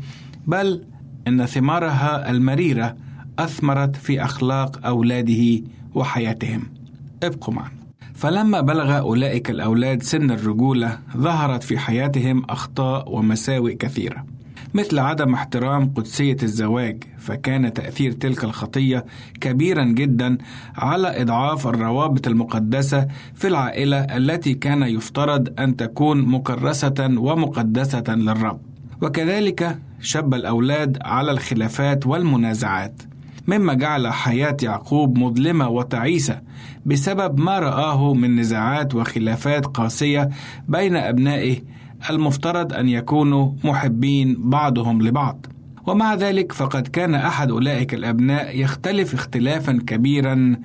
بل 0.47 0.84
إن 1.28 1.47
ثمارها 1.47 2.30
المريرة 2.30 2.97
أثمرت 3.38 3.97
في 3.97 4.24
أخلاق 4.24 4.86
أولاده 4.86 5.62
وحياتهم. 5.95 6.62
ابقوا 7.22 7.55
معنا. 7.55 7.84
فلما 8.25 8.61
بلغ 8.61 8.99
أولئك 8.99 9.51
الأولاد 9.51 10.03
سن 10.03 10.31
الرجولة 10.31 10.99
ظهرت 11.16 11.62
في 11.62 11.79
حياتهم 11.79 12.45
أخطاء 12.51 13.14
ومساوئ 13.14 13.75
كثيرة. 13.75 14.25
مثل 14.75 14.99
عدم 14.99 15.35
احترام 15.35 15.93
قدسية 15.95 16.37
الزواج 16.43 17.05
فكان 17.18 17.72
تأثير 17.72 18.12
تلك 18.12 18.45
الخطية 18.45 19.05
كبيرا 19.41 19.85
جدا 19.85 20.39
على 20.77 21.22
إضعاف 21.22 21.66
الروابط 21.66 22.27
المقدسة 22.27 23.09
في 23.35 23.49
العائلة 23.49 24.01
التي 24.01 24.55
كان 24.55 24.83
يفترض 24.83 25.61
أن 25.61 25.77
تكون 25.77 26.22
مكرسة 26.22 26.95
ومقدسة 27.01 28.05
للرب. 28.09 28.61
وكذلك 29.03 29.79
شب 30.01 30.35
الأولاد 30.35 30.99
على 31.03 31.31
الخلافات 31.31 32.07
والمنازعات. 32.07 33.03
مما 33.47 33.74
جعل 33.74 34.12
حياة 34.12 34.57
يعقوب 34.62 35.18
مظلمة 35.18 35.68
وتعيسة 35.68 36.40
بسبب 36.86 37.40
ما 37.40 37.59
رآه 37.59 38.14
من 38.14 38.36
نزاعات 38.36 38.95
وخلافات 38.95 39.66
قاسية 39.66 40.28
بين 40.68 40.97
أبنائه 40.97 41.57
المفترض 42.11 42.72
أن 42.72 42.88
يكونوا 42.88 43.53
محبين 43.64 44.36
بعضهم 44.38 45.03
لبعض. 45.03 45.47
ومع 45.86 46.14
ذلك 46.14 46.53
فقد 46.53 46.88
كان 46.88 47.14
أحد 47.14 47.51
أولئك 47.51 47.95
الأبناء 47.95 48.61
يختلف 48.61 49.14
اختلافا 49.14 49.72
كبيرا 49.86 50.57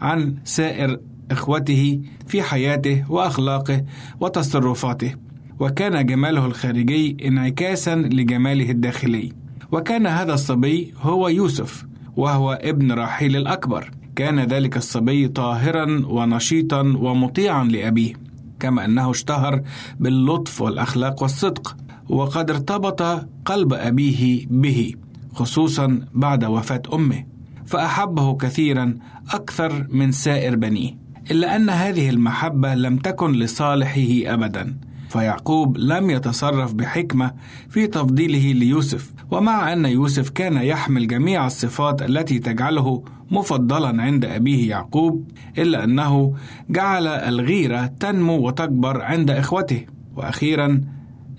عن 0.00 0.34
سائر 0.44 1.00
إخوته 1.30 2.00
في 2.26 2.42
حياته 2.42 3.04
وأخلاقه 3.08 3.84
وتصرفاته، 4.20 5.14
وكان 5.60 6.06
جماله 6.06 6.46
الخارجي 6.46 7.16
انعكاسا 7.24 7.96
لجماله 7.96 8.70
الداخلي. 8.70 9.32
وكان 9.72 10.06
هذا 10.06 10.34
الصبي 10.34 10.94
هو 11.00 11.28
يوسف 11.28 11.87
وهو 12.18 12.52
ابن 12.52 12.92
راحيل 12.92 13.36
الأكبر. 13.36 13.90
كان 14.16 14.40
ذلك 14.40 14.76
الصبي 14.76 15.28
طاهرا 15.28 16.02
ونشيطا 16.06 16.80
ومطيعا 16.80 17.64
لأبيه 17.64 18.12
كما 18.60 18.84
أنه 18.84 19.10
اشتهر 19.10 19.62
باللطف 20.00 20.62
والأخلاق 20.62 21.22
والصدق 21.22 21.76
وقد 22.08 22.50
ارتبط 22.50 23.02
قلب 23.44 23.72
أبيه 23.72 24.46
به 24.50 24.94
خصوصا 25.34 26.00
بعد 26.14 26.44
وفاة 26.44 26.82
أمه 26.92 27.24
فأحبه 27.66 28.36
كثيرا 28.36 28.94
أكثر 29.30 29.86
من 29.90 30.12
سائر 30.12 30.56
بنيه 30.56 30.98
إلا 31.30 31.56
أن 31.56 31.70
هذه 31.70 32.10
المحبة 32.10 32.74
لم 32.74 32.96
تكن 32.96 33.32
لصالحه 33.32 34.34
أبدا. 34.34 34.78
فيعقوب 35.08 35.78
لم 35.78 36.10
يتصرف 36.10 36.74
بحكمة 36.74 37.32
في 37.68 37.86
تفضيله 37.86 38.52
ليوسف 38.52 39.12
ومع 39.30 39.72
أن 39.72 39.84
يوسف 39.84 40.30
كان 40.30 40.56
يحمل 40.56 41.06
جميع 41.06 41.46
الصفات 41.46 42.02
التي 42.02 42.38
تجعله 42.38 43.02
مفضلا 43.30 44.02
عند 44.02 44.24
أبيه 44.24 44.70
يعقوب 44.70 45.30
إلا 45.58 45.84
أنه 45.84 46.34
جعل 46.70 47.06
الغيرة 47.06 47.86
تنمو 47.86 48.46
وتكبر 48.46 49.02
عند 49.02 49.30
إخوته 49.30 49.86
وأخيرا 50.16 50.80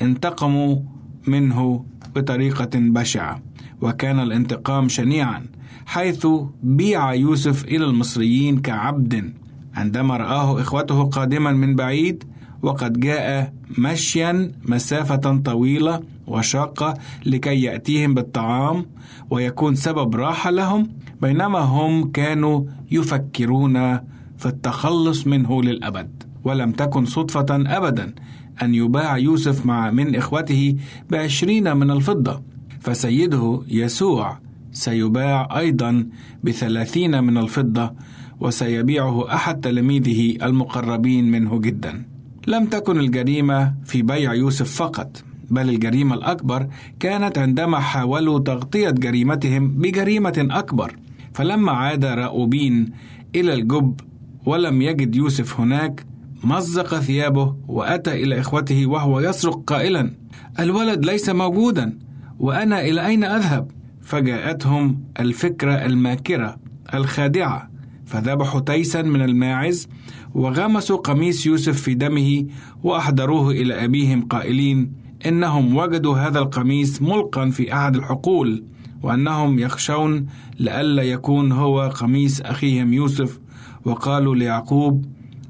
انتقموا 0.01 0.79
منه 1.27 1.85
بطريقة 2.15 2.69
بشعة 2.75 3.41
وكان 3.81 4.19
الانتقام 4.19 4.89
شنيعا 4.89 5.45
حيث 5.85 6.27
بيع 6.63 7.13
يوسف 7.13 7.65
إلى 7.65 7.85
المصريين 7.85 8.61
كعبد 8.61 9.33
عندما 9.75 10.17
رآه 10.17 10.61
إخوته 10.61 11.03
قادما 11.03 11.51
من 11.51 11.75
بعيد 11.75 12.23
وقد 12.61 12.99
جاء 12.99 13.53
مشيا 13.77 14.51
مسافة 14.65 15.37
طويلة 15.37 16.01
وشاقة 16.27 16.93
لكي 17.25 17.61
يأتيهم 17.61 18.13
بالطعام 18.13 18.85
ويكون 19.29 19.75
سبب 19.75 20.15
راحة 20.15 20.49
لهم 20.49 20.89
بينما 21.21 21.59
هم 21.59 22.11
كانوا 22.11 22.63
يفكرون 22.91 23.97
في 24.37 24.45
التخلص 24.45 25.27
منه 25.27 25.63
للأبد. 25.63 26.23
ولم 26.43 26.71
تكن 26.71 27.05
صدفة 27.05 27.45
أبدا 27.49 28.13
أن 28.61 28.75
يباع 28.75 29.17
يوسف 29.17 29.65
مع 29.65 29.91
من 29.91 30.15
إخوته 30.15 30.75
بعشرين 31.09 31.77
من 31.77 31.91
الفضة. 31.91 32.41
فسيده 32.79 33.61
يسوع 33.67 34.39
سيباع 34.71 35.59
أيضا 35.59 36.07
بثلاثين 36.43 37.23
من 37.23 37.37
الفضة 37.37 37.93
وسيبيعه 38.39 39.33
أحد 39.33 39.59
تلاميذه 39.59 40.45
المقربين 40.45 41.31
منه 41.31 41.59
جدا. 41.59 42.08
لم 42.47 42.65
تكن 42.65 42.99
الجريمة 42.99 43.73
في 43.85 44.01
بيع 44.01 44.33
يوسف 44.33 44.75
فقط 44.75 45.23
بل 45.49 45.69
الجريمة 45.69 46.15
الأكبر 46.15 46.67
كانت 46.99 47.37
عندما 47.37 47.79
حاولوا 47.79 48.39
تغطية 48.39 48.89
جريمتهم 48.89 49.67
بجريمة 49.67 50.47
أكبر 50.51 50.95
فلما 51.33 51.71
عاد 51.71 52.05
راؤوبين 52.05 52.91
إلى 53.35 53.53
الجب 53.53 54.01
ولم 54.45 54.81
يجد 54.81 55.15
يوسف 55.15 55.59
هناك 55.59 56.05
مزق 56.43 56.99
ثيابه 56.99 57.55
وأتى 57.67 58.23
إلى 58.23 58.39
إخوته 58.39 58.85
وهو 58.85 59.19
يصرخ 59.19 59.55
قائلا 59.55 60.13
الولد 60.59 61.05
ليس 61.05 61.29
موجودا 61.29 61.99
وأنا 62.39 62.81
إلى 62.81 63.05
أين 63.05 63.23
أذهب؟ 63.23 63.71
فجاءتهم 64.01 65.03
الفكرة 65.19 65.73
الماكرة 65.73 66.57
الخادعة 66.93 67.68
فذبحوا 68.09 68.61
تيسا 68.61 69.01
من 69.01 69.21
الماعز 69.21 69.87
وغمسوا 70.33 70.97
قميص 70.97 71.45
يوسف 71.45 71.81
في 71.81 71.93
دمه 71.93 72.45
وأحضروه 72.83 73.51
إلى 73.51 73.85
أبيهم 73.85 74.25
قائلين 74.25 74.91
إنهم 75.25 75.77
وجدوا 75.77 76.17
هذا 76.17 76.39
القميص 76.39 77.01
ملقا 77.01 77.49
في 77.49 77.73
أحد 77.73 77.95
الحقول 77.95 78.63
وأنهم 79.03 79.59
يخشون 79.59 80.25
لئلا 80.59 81.03
يكون 81.03 81.51
هو 81.51 81.81
قميص 81.95 82.41
أخيهم 82.41 82.93
يوسف 82.93 83.39
وقالوا 83.85 84.35
ليعقوب 84.35 85.05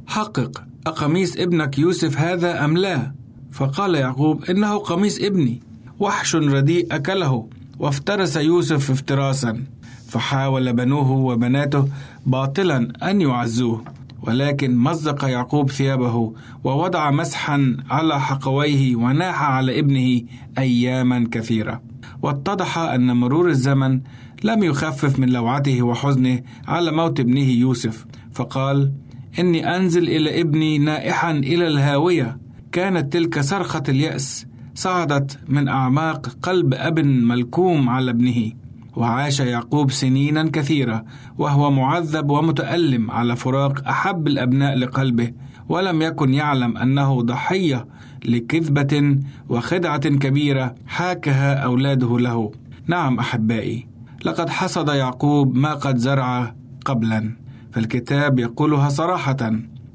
حقق 0.07 0.64
أقميص 0.88 1.38
ابنك 1.38 1.80
يوسف 1.80 2.18
هذا 2.18 2.66
أم 2.66 2.78
لا؟ 2.78 3.12
فقال 3.51 3.95
يعقوب 3.95 4.43
إنه 4.43 4.78
قميص 4.78 5.20
ابني 5.22 5.60
وحش 5.99 6.36
رديء 6.36 6.88
أكله 6.91 7.49
وافترس 7.80 8.36
يوسف 8.36 8.91
افتراسا 8.91 9.64
فحاول 10.10 10.74
بنوه 10.74 11.12
وبناته 11.12 11.88
باطلا 12.26 13.10
أن 13.10 13.22
يعزوه 13.22 13.84
ولكن 14.22 14.78
مزق 14.78 15.26
يعقوب 15.26 15.72
ثيابه 15.72 16.34
ووضع 16.64 17.12
مسحا 17.12 17.78
على 17.89 18.20
حقويه 18.20 18.95
وناح 18.95 19.43
على 19.43 19.80
ابنه 19.80 20.22
أياما 20.57 21.28
كثيرة. 21.32 21.82
واتضح 22.22 22.78
أن 22.78 23.16
مرور 23.16 23.49
الزمن 23.49 24.01
لم 24.43 24.64
يخفف 24.64 25.20
من 25.20 25.30
لوعته 25.30 25.82
وحزنه 25.84 26.41
على 26.68 26.91
موت 26.91 27.20
ابنه 27.20 27.49
يوسف 27.49 28.05
فقال 28.34 28.91
إني 29.39 29.76
أنزل 29.76 30.03
إلى 30.03 30.41
ابني 30.41 30.78
نائحا 30.78 31.32
إلى 31.32 31.68
الهاوية. 31.68 32.38
كانت 32.72 33.14
تلك 33.14 33.39
صرخة 33.39 33.84
اليأس 33.89 34.45
صعدت 34.76 35.39
من 35.47 35.68
أعماق 35.68 36.28
قلب 36.41 36.74
أب 36.74 36.99
ملكوم 36.99 37.89
على 37.89 38.12
ابنه. 38.12 38.51
وعاش 38.99 39.39
يعقوب 39.39 39.91
سنينا 39.91 40.49
كثيرة 40.53 41.05
وهو 41.37 41.71
معذب 41.71 42.29
ومتألم 42.29 43.11
على 43.11 43.35
فراق 43.35 43.87
أحب 43.87 44.27
الأبناء 44.27 44.75
لقلبه 44.75 45.31
ولم 45.69 46.01
يكن 46.01 46.33
يعلم 46.33 46.77
أنه 46.77 47.21
ضحية 47.21 47.85
لكذبة 48.25 49.17
وخدعة 49.49 50.09
كبيرة 50.09 50.75
حاكها 50.87 51.53
أولاده 51.53 52.19
له. 52.19 52.51
نعم 52.87 53.19
أحبائي 53.19 53.87
لقد 54.25 54.49
حصد 54.49 54.89
يعقوب 54.89 55.55
ما 55.55 55.73
قد 55.73 55.97
زرع 55.97 56.55
قبلا 56.85 57.31
فالكتاب 57.71 58.39
يقولها 58.39 58.89
صراحة 58.89 59.51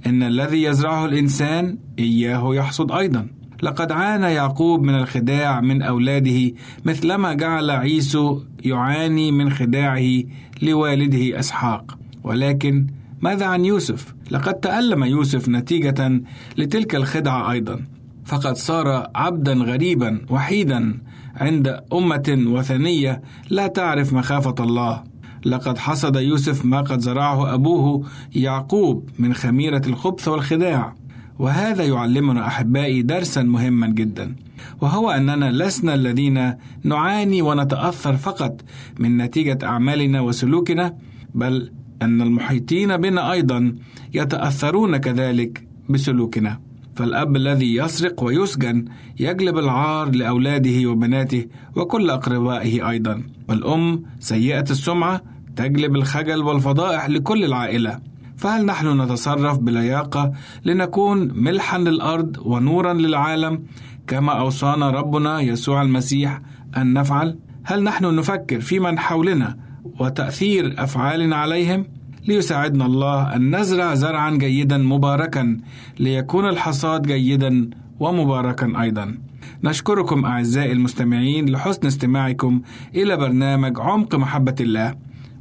إن 0.06 0.22
الذي 0.22 0.62
يزرعه 0.62 1.04
الإنسان 1.04 1.78
إياه 1.98 2.54
يحصد 2.54 2.92
أيضا. 2.92 3.26
لقد 3.64 3.92
عانى 3.92 4.26
يعقوب 4.26 4.82
من 4.82 4.94
الخداع 4.94 5.60
من 5.60 5.82
أولاده 5.82 6.52
مثلما 6.84 7.32
جعل 7.32 7.70
عيسو 7.70 8.40
يعاني 8.64 9.32
من 9.32 9.50
خداعه 9.50 10.22
لوالده 10.62 11.38
إسحاق. 11.38 11.98
ولكن 12.24 12.86
ماذا 13.20 13.46
عن 13.46 13.64
يوسف؟ 13.64 14.14
لقد 14.30 14.54
تألم 14.54 15.04
يوسف 15.04 15.48
نتيجة 15.48 16.22
لتلك 16.58 16.94
الخدعة 16.94 17.52
أيضا. 17.52 17.80
فقد 18.24 18.56
صار 18.56 19.06
عبدا 19.14 19.52
غريبا 19.52 20.20
وحيدا 20.30 20.98
عند 21.36 21.80
أمة 21.92 22.44
وثنية 22.46 23.22
لا 23.50 23.66
تعرف 23.66 24.12
مخافة 24.12 24.54
الله. 24.60 25.02
لقد 25.44 25.78
حصد 25.78 26.16
يوسف 26.16 26.64
ما 26.64 26.80
قد 26.80 27.00
زرعه 27.00 27.54
أبوه 27.54 28.06
يعقوب 28.34 29.08
من 29.18 29.34
خميرة 29.34 29.82
الخبث 29.86 30.28
والخداع. 30.28 30.94
وهذا 31.38 31.84
يعلمنا 31.84 32.46
أحبائي 32.46 33.02
درسا 33.02 33.42
مهما 33.42 33.86
جدا 33.86 34.36
وهو 34.80 35.10
أننا 35.10 35.52
لسنا 35.52 35.94
الذين 35.94 36.54
نعاني 36.84 37.42
ونتأثر 37.42 38.16
فقط 38.16 38.60
من 38.98 39.16
نتيجة 39.16 39.58
أعمالنا 39.62 40.20
وسلوكنا 40.20 40.96
بل 41.34 41.70
أن 42.02 42.22
المحيطين 42.22 42.96
بنا 42.96 43.32
أيضا 43.32 43.76
يتأثرون 44.14 44.96
كذلك 44.96 45.66
بسلوكنا. 45.88 46.60
فالأب 46.96 47.36
الذي 47.36 47.76
يسرق 47.76 48.22
ويسجن 48.24 48.84
يجلب 49.20 49.58
العار 49.58 50.10
لأولاده 50.10 50.86
وبناته 50.90 51.46
وكل 51.76 52.10
أقربائه 52.10 52.90
أيضا 52.90 53.22
والأم 53.48 54.02
سيئة 54.20 54.64
السمعة 54.70 55.22
تجلب 55.56 55.96
الخجل 55.96 56.42
والفضائح 56.42 57.08
لكل 57.08 57.44
العائلة. 57.44 58.13
فهل 58.36 58.66
نحن 58.66 59.00
نتصرف 59.00 59.58
بلياقة 59.58 60.32
لنكون 60.64 61.30
ملحا 61.34 61.78
للأرض 61.78 62.36
ونورا 62.44 62.92
للعالم 62.92 63.62
كما 64.06 64.32
أوصانا 64.32 64.90
ربنا 64.90 65.40
يسوع 65.40 65.82
المسيح 65.82 66.40
أن 66.76 66.92
نفعل؟ 66.92 67.38
هل 67.64 67.82
نحن 67.82 68.14
نفكر 68.16 68.60
في 68.60 68.78
من 68.78 68.98
حولنا 68.98 69.56
وتأثير 70.00 70.74
أفعالنا 70.78 71.36
عليهم؟ 71.36 71.86
ليساعدنا 72.28 72.86
الله 72.86 73.36
أن 73.36 73.56
نزرع 73.56 73.94
زرعا 73.94 74.30
جيدا 74.30 74.78
مباركا 74.78 75.60
ليكون 75.98 76.48
الحصاد 76.48 77.02
جيدا 77.02 77.70
ومباركا 78.00 78.82
أيضا. 78.82 79.18
نشكركم 79.64 80.24
أعزائي 80.24 80.72
المستمعين 80.72 81.48
لحسن 81.48 81.86
استماعكم 81.86 82.62
إلى 82.94 83.16
برنامج 83.16 83.80
عمق 83.80 84.14
محبة 84.14 84.54
الله. 84.60 84.94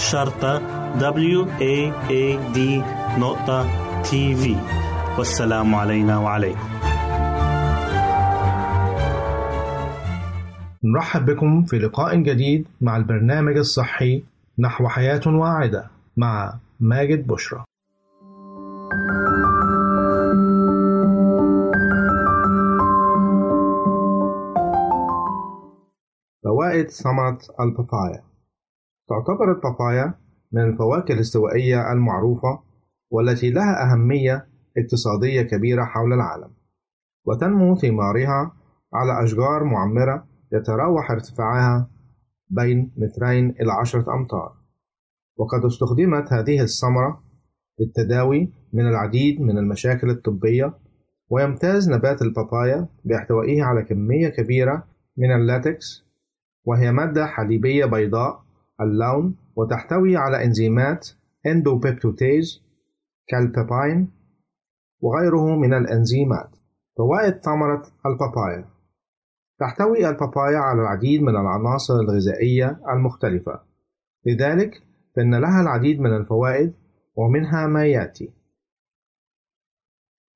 شرطة 0.00 0.58
W 0.98 1.46
A 1.60 1.92
A 2.08 2.54
D 2.54 2.58
نقطة 3.18 3.66
تي 4.02 4.34
في 4.34 4.56
والسلام 5.18 5.74
علينا 5.74 6.18
وعليكم. 6.18 6.68
نرحب 10.84 11.26
بكم 11.26 11.64
في 11.64 11.78
لقاء 11.78 12.16
جديد 12.16 12.66
مع 12.80 12.96
البرنامج 12.96 13.56
الصحي 13.56 14.24
نحو 14.58 14.88
حياة 14.88 15.20
واعدة 15.26 15.90
مع 16.16 16.54
ماجد 16.80 17.26
بشرى. 17.26 17.64
فوائد 26.44 26.90
ثمرة 26.90 27.38
البابايا 27.60 28.29
تعتبر 29.10 29.52
البابايا 29.52 30.14
من 30.52 30.62
الفواكه 30.62 31.12
الاستوائية 31.12 31.92
المعروفة 31.92 32.62
والتي 33.10 33.50
لها 33.50 33.92
أهمية 33.92 34.48
اقتصادية 34.78 35.42
كبيرة 35.42 35.84
حول 35.84 36.12
العالم. 36.12 36.50
وتنمو 37.26 37.76
ثمارها 37.76 38.52
على 38.94 39.24
أشجار 39.24 39.64
معمرة 39.64 40.26
يتراوح 40.52 41.10
ارتفاعها 41.10 41.90
بين 42.48 42.92
مترين 42.96 43.50
إلى 43.50 43.72
عشرة 43.72 44.14
أمتار. 44.14 44.52
وقد 45.36 45.64
استخدمت 45.64 46.32
هذه 46.32 46.60
الثمرة 46.62 47.22
للتداوي 47.80 48.52
من 48.72 48.88
العديد 48.88 49.40
من 49.40 49.58
المشاكل 49.58 50.10
الطبية 50.10 50.74
ويمتاز 51.28 51.90
نبات 51.90 52.22
البابايا 52.22 52.88
باحتوائه 53.04 53.62
على 53.62 53.82
كمية 53.82 54.28
كبيرة 54.28 54.84
من 55.16 55.32
اللاتكس 55.32 56.04
وهي 56.64 56.92
مادة 56.92 57.26
حليبية 57.26 57.84
بيضاء 57.84 58.49
اللون 58.80 59.36
وتحتوي 59.56 60.16
على 60.16 60.44
إنزيمات 60.44 61.08
endopeptidases 61.46 62.62
كالباباين 63.28 64.10
وغيره 65.00 65.56
من 65.56 65.74
الإنزيمات. 65.74 66.56
فوائد 66.96 67.34
ثمرة 67.34 67.82
البابايا. 68.06 68.64
تحتوي 69.60 70.08
البابايا 70.08 70.58
على 70.58 70.82
العديد 70.82 71.22
من 71.22 71.36
العناصر 71.36 71.94
الغذائية 71.94 72.80
المختلفة. 72.88 73.60
لذلك 74.26 74.82
فإن 75.16 75.34
لها 75.34 75.60
العديد 75.60 76.00
من 76.00 76.16
الفوائد 76.16 76.74
ومنها 77.16 77.66
ما 77.66 77.86
يأتي. 77.86 78.32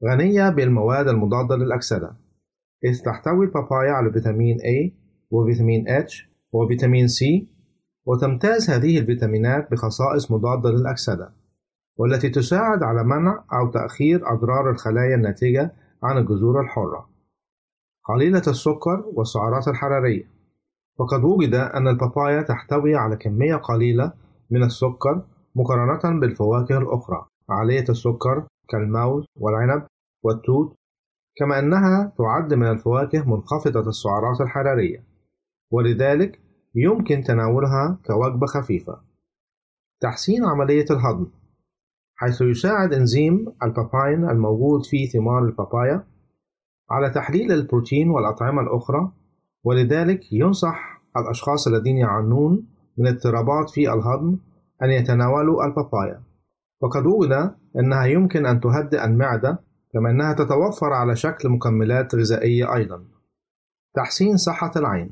غنية 0.04 0.48
بالمواد 0.48 1.08
المضادة 1.08 1.56
للأكسدة. 1.56 2.16
إذ 2.84 3.02
تحتوي 3.02 3.46
البابايا 3.46 3.92
على 3.92 4.12
فيتامين 4.12 4.58
A 4.58 4.92
وفيتامين 5.30 5.86
H 5.88 6.26
وفيتامين 6.52 7.06
C 7.08 7.53
وتمتاز 8.06 8.70
هذه 8.70 8.98
الفيتامينات 8.98 9.70
بخصائص 9.70 10.30
مضادة 10.30 10.70
للأكسدة 10.70 11.32
والتي 11.96 12.28
تساعد 12.28 12.82
على 12.82 13.04
منع 13.04 13.44
أو 13.52 13.70
تأخير 13.70 14.32
أضرار 14.32 14.70
الخلايا 14.70 15.14
الناتجة 15.14 15.72
عن 16.02 16.18
الجذور 16.18 16.60
الحرة. 16.60 17.08
قليلة 18.04 18.42
السكر 18.48 19.04
والسعرات 19.12 19.68
الحرارية. 19.68 20.24
فقد 20.98 21.24
وجد 21.24 21.54
أن 21.54 21.88
البابايا 21.88 22.42
تحتوي 22.42 22.96
على 22.96 23.16
كمية 23.16 23.54
قليلة 23.54 24.12
من 24.50 24.62
السكر 24.62 25.22
مقارنة 25.54 26.20
بالفواكه 26.20 26.78
الأخرى. 26.78 27.26
عالية 27.50 27.84
السكر 27.88 28.46
كالموز 28.68 29.24
والعنب 29.36 29.86
والتوت 30.22 30.74
كما 31.36 31.58
أنها 31.58 32.12
تعد 32.18 32.54
من 32.54 32.66
الفواكه 32.66 33.28
منخفضة 33.30 33.88
السعرات 33.88 34.40
الحرارية. 34.40 35.04
ولذلك 35.70 36.40
يمكن 36.74 37.22
تناولها 37.22 37.98
كوجبة 38.06 38.46
خفيفة. 38.46 39.00
تحسين 40.00 40.44
عملية 40.44 40.86
الهضم 40.90 41.26
حيث 42.16 42.40
يساعد 42.40 42.94
إنزيم 42.94 43.52
الباباين 43.62 44.30
الموجود 44.30 44.86
في 44.86 45.06
ثمار 45.06 45.44
البابايا 45.44 46.04
على 46.90 47.10
تحليل 47.10 47.52
البروتين 47.52 48.10
والأطعمة 48.10 48.62
الأخرى 48.62 49.12
ولذلك 49.64 50.32
ينصح 50.32 51.02
الأشخاص 51.16 51.68
الذين 51.68 51.96
يعانون 51.96 52.66
من 52.98 53.06
اضطرابات 53.06 53.70
في 53.70 53.92
الهضم 53.92 54.38
أن 54.82 54.90
يتناولوا 54.90 55.64
البابايا. 55.64 56.22
وقد 56.80 57.06
وجد 57.06 57.54
أنها 57.78 58.04
يمكن 58.04 58.46
أن 58.46 58.60
تهدئ 58.60 59.04
المعدة 59.04 59.58
كما 59.92 60.10
أنها 60.10 60.32
تتوفر 60.32 60.92
على 60.92 61.16
شكل 61.16 61.48
مكملات 61.48 62.14
غذائية 62.14 62.74
أيضا. 62.74 63.04
تحسين 63.94 64.36
صحة 64.36 64.72
العين. 64.76 65.10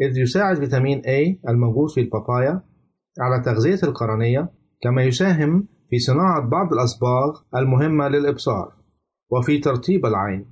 إذ 0.00 0.18
يساعد 0.18 0.56
فيتامين 0.56 1.02
A 1.02 1.48
الموجود 1.48 1.90
في 1.90 2.00
البابايا 2.00 2.62
على 3.20 3.42
تغذية 3.44 3.78
القرنية 3.82 4.50
كما 4.82 5.02
يساهم 5.02 5.68
في 5.90 5.98
صناعة 5.98 6.48
بعض 6.48 6.72
الأصباغ 6.72 7.40
المهمة 7.56 8.08
للإبصار 8.08 8.72
وفي 9.30 9.58
ترطيب 9.58 10.06
العين. 10.06 10.46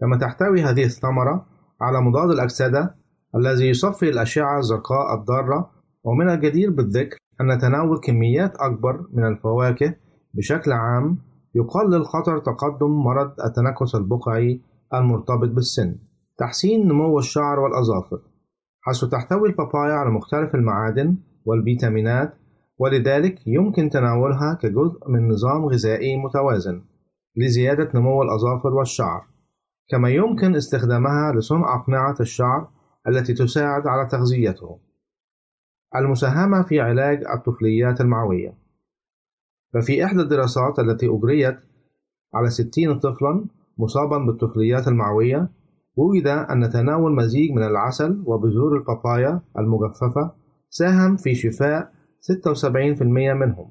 كما 0.00 0.18
تحتوي 0.18 0.62
هذه 0.62 0.84
الثمرة 0.84 1.46
على 1.80 2.00
مضاد 2.00 2.30
الأكسدة 2.30 2.94
الذي 3.36 3.68
يصفي 3.68 4.08
الأشعة 4.08 4.58
الزرقاء 4.58 5.14
الضارة 5.14 5.70
ومن 6.04 6.28
الجدير 6.30 6.70
بالذكر 6.70 7.16
أن 7.40 7.58
تناول 7.58 8.00
كميات 8.00 8.52
أكبر 8.56 9.06
من 9.12 9.26
الفواكه 9.26 9.94
بشكل 10.34 10.72
عام 10.72 11.18
يقلل 11.54 12.04
خطر 12.04 12.38
تقدم 12.38 12.90
مرض 12.90 13.30
التنكس 13.46 13.94
البقعي 13.94 14.60
المرتبط 14.94 15.48
بالسن. 15.48 15.96
تحسين 16.38 16.88
نمو 16.88 17.18
الشعر 17.18 17.60
والأظافر. 17.60 18.35
حيث 18.86 19.04
تحتوي 19.04 19.48
البابايا 19.48 19.92
على 19.92 20.10
مختلف 20.10 20.54
المعادن 20.54 21.16
والفيتامينات 21.44 22.34
ولذلك 22.78 23.46
يمكن 23.46 23.90
تناولها 23.90 24.54
كجزء 24.54 25.08
من 25.08 25.28
نظام 25.28 25.64
غذائي 25.66 26.16
متوازن 26.16 26.82
لزيادة 27.36 27.90
نمو 27.94 28.22
الأظافر 28.22 28.74
والشعر. 28.74 29.26
كما 29.88 30.10
يمكن 30.10 30.56
استخدامها 30.56 31.32
لصنع 31.32 31.74
أقنعة 31.74 32.16
الشعر 32.20 32.68
التي 33.08 33.34
تساعد 33.34 33.86
على 33.86 34.08
تغذيته. 34.08 34.78
المساهمة 35.96 36.62
في 36.62 36.80
علاج 36.80 37.24
الطفليات 37.34 38.00
المعوية. 38.00 38.58
ففي 39.74 40.04
إحدى 40.04 40.20
الدراسات 40.20 40.78
التي 40.78 41.06
أجريت 41.06 41.58
على 42.34 42.50
60 42.50 42.98
طفلا 42.98 43.44
مصابا 43.78 44.18
بالطفليات 44.18 44.88
المعوية 44.88 45.48
وجد 45.96 46.26
أن 46.26 46.70
تناول 46.70 47.14
مزيج 47.14 47.50
من 47.50 47.62
العسل 47.62 48.22
وبذور 48.26 48.76
البابايا 48.76 49.40
المجففة 49.58 50.32
ساهم 50.70 51.16
في 51.16 51.34
شفاء 51.34 51.92
76% 52.20 53.34
منهم. 53.34 53.70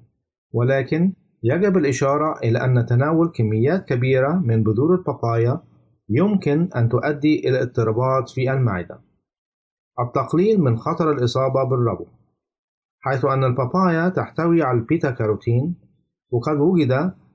ولكن 0.53 1.13
يجب 1.43 1.77
الإشارة 1.77 2.39
إلى 2.43 2.65
أن 2.65 2.85
تناول 2.85 3.31
كميات 3.35 3.85
كبيرة 3.85 4.33
من 4.33 4.63
بذور 4.63 4.95
البابايا 4.95 5.61
يمكن 6.09 6.69
أن 6.75 6.89
تؤدي 6.89 7.49
إلى 7.49 7.61
اضطرابات 7.61 8.29
في 8.29 8.51
المعدة. 8.51 8.99
التقليل 9.99 10.61
من 10.61 10.77
خطر 10.77 11.11
الإصابة 11.11 11.63
بالربو. 11.63 12.05
حيث 12.99 13.25
أن 13.25 13.43
البابايا 13.43 14.09
تحتوي 14.09 14.63
على 14.63 14.77
البيتا 14.77 15.11
كاروتين 15.11 15.75
وقد 16.31 16.57
وجد 16.57 16.91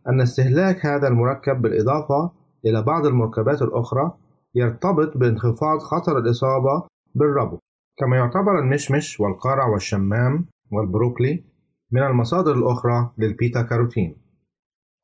أن 0.09 0.21
استهلاك 0.21 0.87
هذا 0.87 1.09
المركب 1.09 1.63
بالإضافة 1.63 2.33
إلى 2.67 2.83
بعض 2.83 3.07
المركبات 3.07 3.63
الأخرى 3.63 4.13
يرتبط 4.55 5.17
بانخفاض 5.17 5.79
خطر 5.79 6.19
الإصابة 6.19 6.87
بالربو. 7.15 7.59
كما 7.99 8.17
يعتبر 8.17 8.59
المشمش 8.59 9.21
والقرع 9.21 9.67
والشمام 9.67 10.47
والبروكلي 10.73 11.45
من 11.93 12.03
المصادر 12.03 12.53
الأخرى 12.53 13.11
للبيتا 13.19 13.63
كاروتين. 13.63 14.17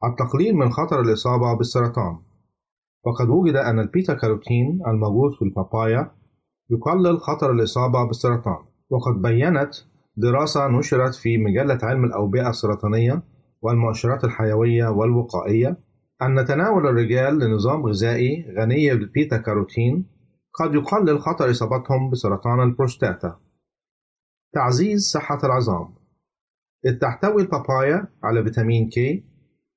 التقليل 0.04 0.56
من 0.56 0.70
خطر 0.70 1.00
الإصابة 1.00 1.54
بالسرطان. 1.54 2.18
فقد 3.04 3.28
وجد 3.28 3.56
أن 3.56 3.78
البيتا 3.78 4.14
كاروتين 4.14 4.80
الموجود 4.86 5.32
في 5.32 5.42
البابايا 5.42 6.10
يقلل 6.70 7.18
خطر 7.18 7.50
الإصابة 7.52 8.04
بالسرطان. 8.04 8.64
وقد 8.90 9.22
بيّنت 9.22 9.74
دراسة 10.16 10.68
نشرت 10.68 11.14
في 11.14 11.38
مجلة 11.38 11.78
علم 11.82 12.04
الأوبئة 12.04 12.50
السرطانية 12.50 13.22
والمؤشرات 13.62 14.24
الحيوية 14.24 14.88
والوقائية 14.88 15.76
أن 16.22 16.44
تناول 16.44 16.86
الرجال 16.86 17.38
لنظام 17.38 17.86
غذائي 17.86 18.54
غني 18.58 18.94
بالبيتا 18.94 19.36
كاروتين 19.36 20.06
قد 20.54 20.74
يقلل 20.74 21.20
خطر 21.20 21.50
إصابتهم 21.50 22.10
بسرطان 22.10 22.60
البروستاتا. 22.60 23.38
تعزيز 24.52 25.10
صحة 25.10 25.38
العظام. 25.44 25.94
إذ 26.86 26.98
تحتوي 26.98 27.42
البابايا 27.42 28.08
على 28.22 28.44
فيتامين 28.44 28.88
كي 28.88 29.24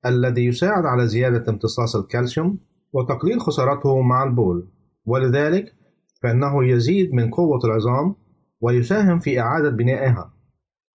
الذي 0.05 0.45
يساعد 0.45 0.85
على 0.85 1.07
زيادة 1.07 1.51
امتصاص 1.51 1.95
الكالسيوم 1.95 2.59
وتقليل 2.93 3.41
خسارته 3.41 4.01
مع 4.01 4.23
البول. 4.23 4.71
ولذلك 5.05 5.73
فإنه 6.23 6.65
يزيد 6.65 7.13
من 7.13 7.31
قوة 7.31 7.59
العظام 7.65 8.15
ويساهم 8.61 9.19
في 9.19 9.39
إعادة 9.39 9.69
بنائها. 9.69 10.33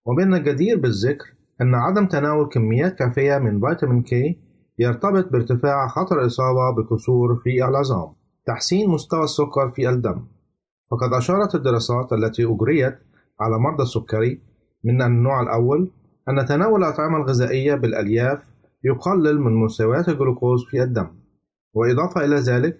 ومن 0.05 0.33
الجدير 0.33 0.79
بالذكر 0.79 1.25
أن 1.61 1.75
عدم 1.75 2.07
تناول 2.07 2.49
كميات 2.49 2.95
كافية 2.99 3.37
من 3.37 3.59
فيتامين 3.59 4.03
كي 4.03 4.42
يرتبط 4.79 5.31
بارتفاع 5.31 5.87
خطر 5.87 6.21
الإصابة 6.21 6.71
بكسور 6.71 7.35
في 7.35 7.65
العظام 7.65 8.13
تحسين 8.45 8.89
مستوى 8.89 9.23
السكر 9.23 9.69
في 9.69 9.89
الدم. 9.89 10.25
فقد 10.91 11.13
أشارت 11.13 11.55
الدراسات 11.55 12.13
التي 12.13 12.45
أجريت 12.45 12.97
على 13.39 13.59
مرضى 13.59 13.83
السكري 13.83 14.41
من 14.83 15.01
النوع 15.01 15.41
الأول 15.41 15.91
أن 16.29 16.45
تناول 16.45 16.83
الأطعمة 16.83 17.17
الغذائية 17.17 17.75
بالألياف 17.75 18.39
يقلل 18.83 19.39
من 19.39 19.55
مستويات 19.55 20.09
الجلوكوز 20.09 20.65
في 20.65 20.83
الدم. 20.83 21.07
وإضافة 21.73 22.25
إلى 22.25 22.35
ذلك 22.35 22.79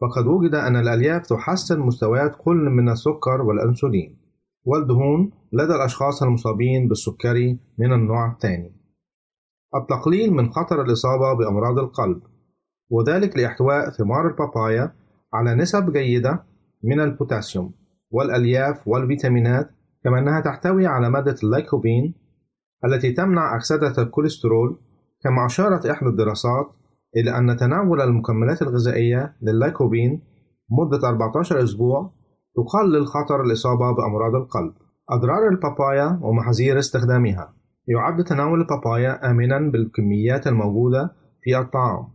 فقد 0.00 0.26
وجد 0.26 0.54
أن 0.54 0.76
الألياف 0.76 1.26
تحسن 1.26 1.80
مستويات 1.80 2.36
كل 2.38 2.56
من 2.56 2.88
السكر 2.88 3.42
والأنسولين 3.42 4.18
والدهون 4.64 5.30
لدى 5.52 5.74
الأشخاص 5.74 6.22
المصابين 6.22 6.88
بالسكري 6.88 7.58
من 7.78 7.92
النوع 7.92 8.32
الثاني. 8.32 8.81
التقليل 9.74 10.32
من 10.32 10.52
خطر 10.52 10.82
الإصابة 10.82 11.32
بأمراض 11.32 11.78
القلب 11.78 12.22
وذلك 12.90 13.36
لإحتواء 13.36 13.90
ثمار 13.90 14.28
البابايا 14.28 14.92
على 15.34 15.54
نسب 15.54 15.92
جيدة 15.92 16.44
من 16.84 17.00
البوتاسيوم 17.00 17.74
والألياف 18.10 18.88
والفيتامينات 18.88 19.70
كما 20.04 20.18
أنها 20.18 20.40
تحتوي 20.40 20.86
على 20.86 21.10
مادة 21.10 21.36
اللايكوبين 21.42 22.14
التي 22.84 23.12
تمنع 23.12 23.56
أكسدة 23.56 24.02
الكوليسترول 24.02 24.80
كما 25.24 25.46
أشارت 25.46 25.86
إحدى 25.86 26.08
الدراسات 26.08 26.66
إلى 27.16 27.38
أن 27.38 27.56
تناول 27.56 28.00
المكملات 28.00 28.62
الغذائية 28.62 29.36
لللايكوبين 29.42 30.22
مدة 30.70 31.08
14 31.08 31.62
أسبوع 31.62 32.12
تقلل 32.56 33.06
خطر 33.06 33.42
الإصابة 33.42 33.92
بأمراض 33.92 34.34
القلب. 34.34 34.72
أضرار 35.10 35.48
البابايا 35.48 36.18
ومحاذير 36.22 36.78
استخدامها 36.78 37.54
يعد 37.88 38.24
تناول 38.24 38.60
البابايا 38.60 39.30
آمنا 39.30 39.58
بالكميات 39.58 40.46
الموجودة 40.46 41.12
في 41.42 41.58
الطعام 41.58 42.08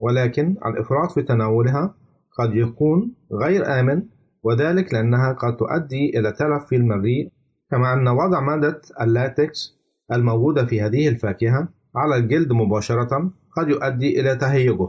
ولكن 0.00 0.56
الإفراط 0.66 1.10
في 1.12 1.22
تناولها 1.22 1.94
قد 2.38 2.54
يكون 2.54 3.14
غير 3.32 3.80
آمن 3.80 4.02
وذلك 4.42 4.94
لأنها 4.94 5.32
قد 5.32 5.56
تؤدي 5.56 6.18
إلى 6.18 6.32
تلف 6.32 6.64
في 6.64 6.76
المريء 6.76 7.32
كما 7.70 7.92
أن 7.92 8.08
وضع 8.08 8.40
مادة 8.40 8.80
اللاتكس 9.00 9.78
الموجودة 10.12 10.64
في 10.64 10.82
هذه 10.82 11.08
الفاكهة 11.08 11.68
على 11.96 12.16
الجلد 12.16 12.52
مباشرة 12.52 13.30
قد 13.56 13.68
يؤدي 13.68 14.20
إلى 14.20 14.36
تهيجه. 14.36 14.88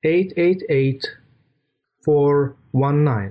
eight 0.07 0.33
eight 0.37 0.63
eight 0.69 1.05
four 2.05 2.57
one 2.71 3.03
nine. 3.03 3.31